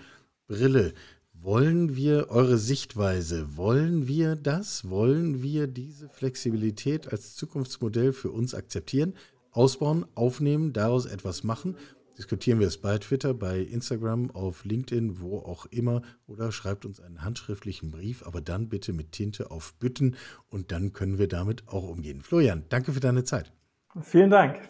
Brille. 0.46 0.94
Wollen 1.42 1.96
wir 1.96 2.28
eure 2.28 2.58
Sichtweise, 2.58 3.56
wollen 3.56 4.06
wir 4.06 4.36
das? 4.36 4.90
Wollen 4.90 5.42
wir 5.42 5.68
diese 5.68 6.10
Flexibilität 6.10 7.10
als 7.10 7.34
Zukunftsmodell 7.34 8.12
für 8.12 8.30
uns 8.30 8.54
akzeptieren, 8.54 9.14
ausbauen, 9.50 10.04
aufnehmen, 10.14 10.74
daraus 10.74 11.06
etwas 11.06 11.42
machen? 11.42 11.76
Diskutieren 12.20 12.60
wir 12.60 12.66
es 12.66 12.76
bei 12.76 12.98
Twitter, 12.98 13.32
bei 13.32 13.60
Instagram, 13.60 14.30
auf 14.32 14.66
LinkedIn, 14.66 15.20
wo 15.20 15.38
auch 15.38 15.64
immer 15.64 16.02
oder 16.26 16.52
schreibt 16.52 16.84
uns 16.84 17.00
einen 17.00 17.24
handschriftlichen 17.24 17.90
Brief, 17.90 18.26
aber 18.26 18.42
dann 18.42 18.68
bitte 18.68 18.92
mit 18.92 19.12
Tinte 19.12 19.50
auf 19.50 19.72
Bütten 19.78 20.16
und 20.50 20.70
dann 20.70 20.92
können 20.92 21.18
wir 21.18 21.28
damit 21.28 21.66
auch 21.66 21.88
umgehen. 21.88 22.20
Florian, 22.20 22.66
danke 22.68 22.92
für 22.92 23.00
deine 23.00 23.24
Zeit. 23.24 23.54
Vielen 24.02 24.28
Dank. 24.28 24.60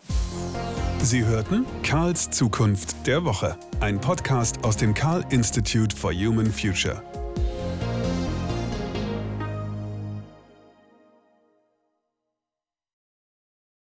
Sie 1.02 1.24
hörten 1.24 1.64
Karls 1.82 2.30
Zukunft 2.30 3.04
der 3.04 3.24
Woche, 3.24 3.58
ein 3.80 4.00
Podcast 4.00 4.62
aus 4.62 4.76
dem 4.76 4.94
Karl 4.94 5.24
Institute 5.30 5.96
for 5.96 6.12
Human 6.12 6.52
Future. 6.52 7.02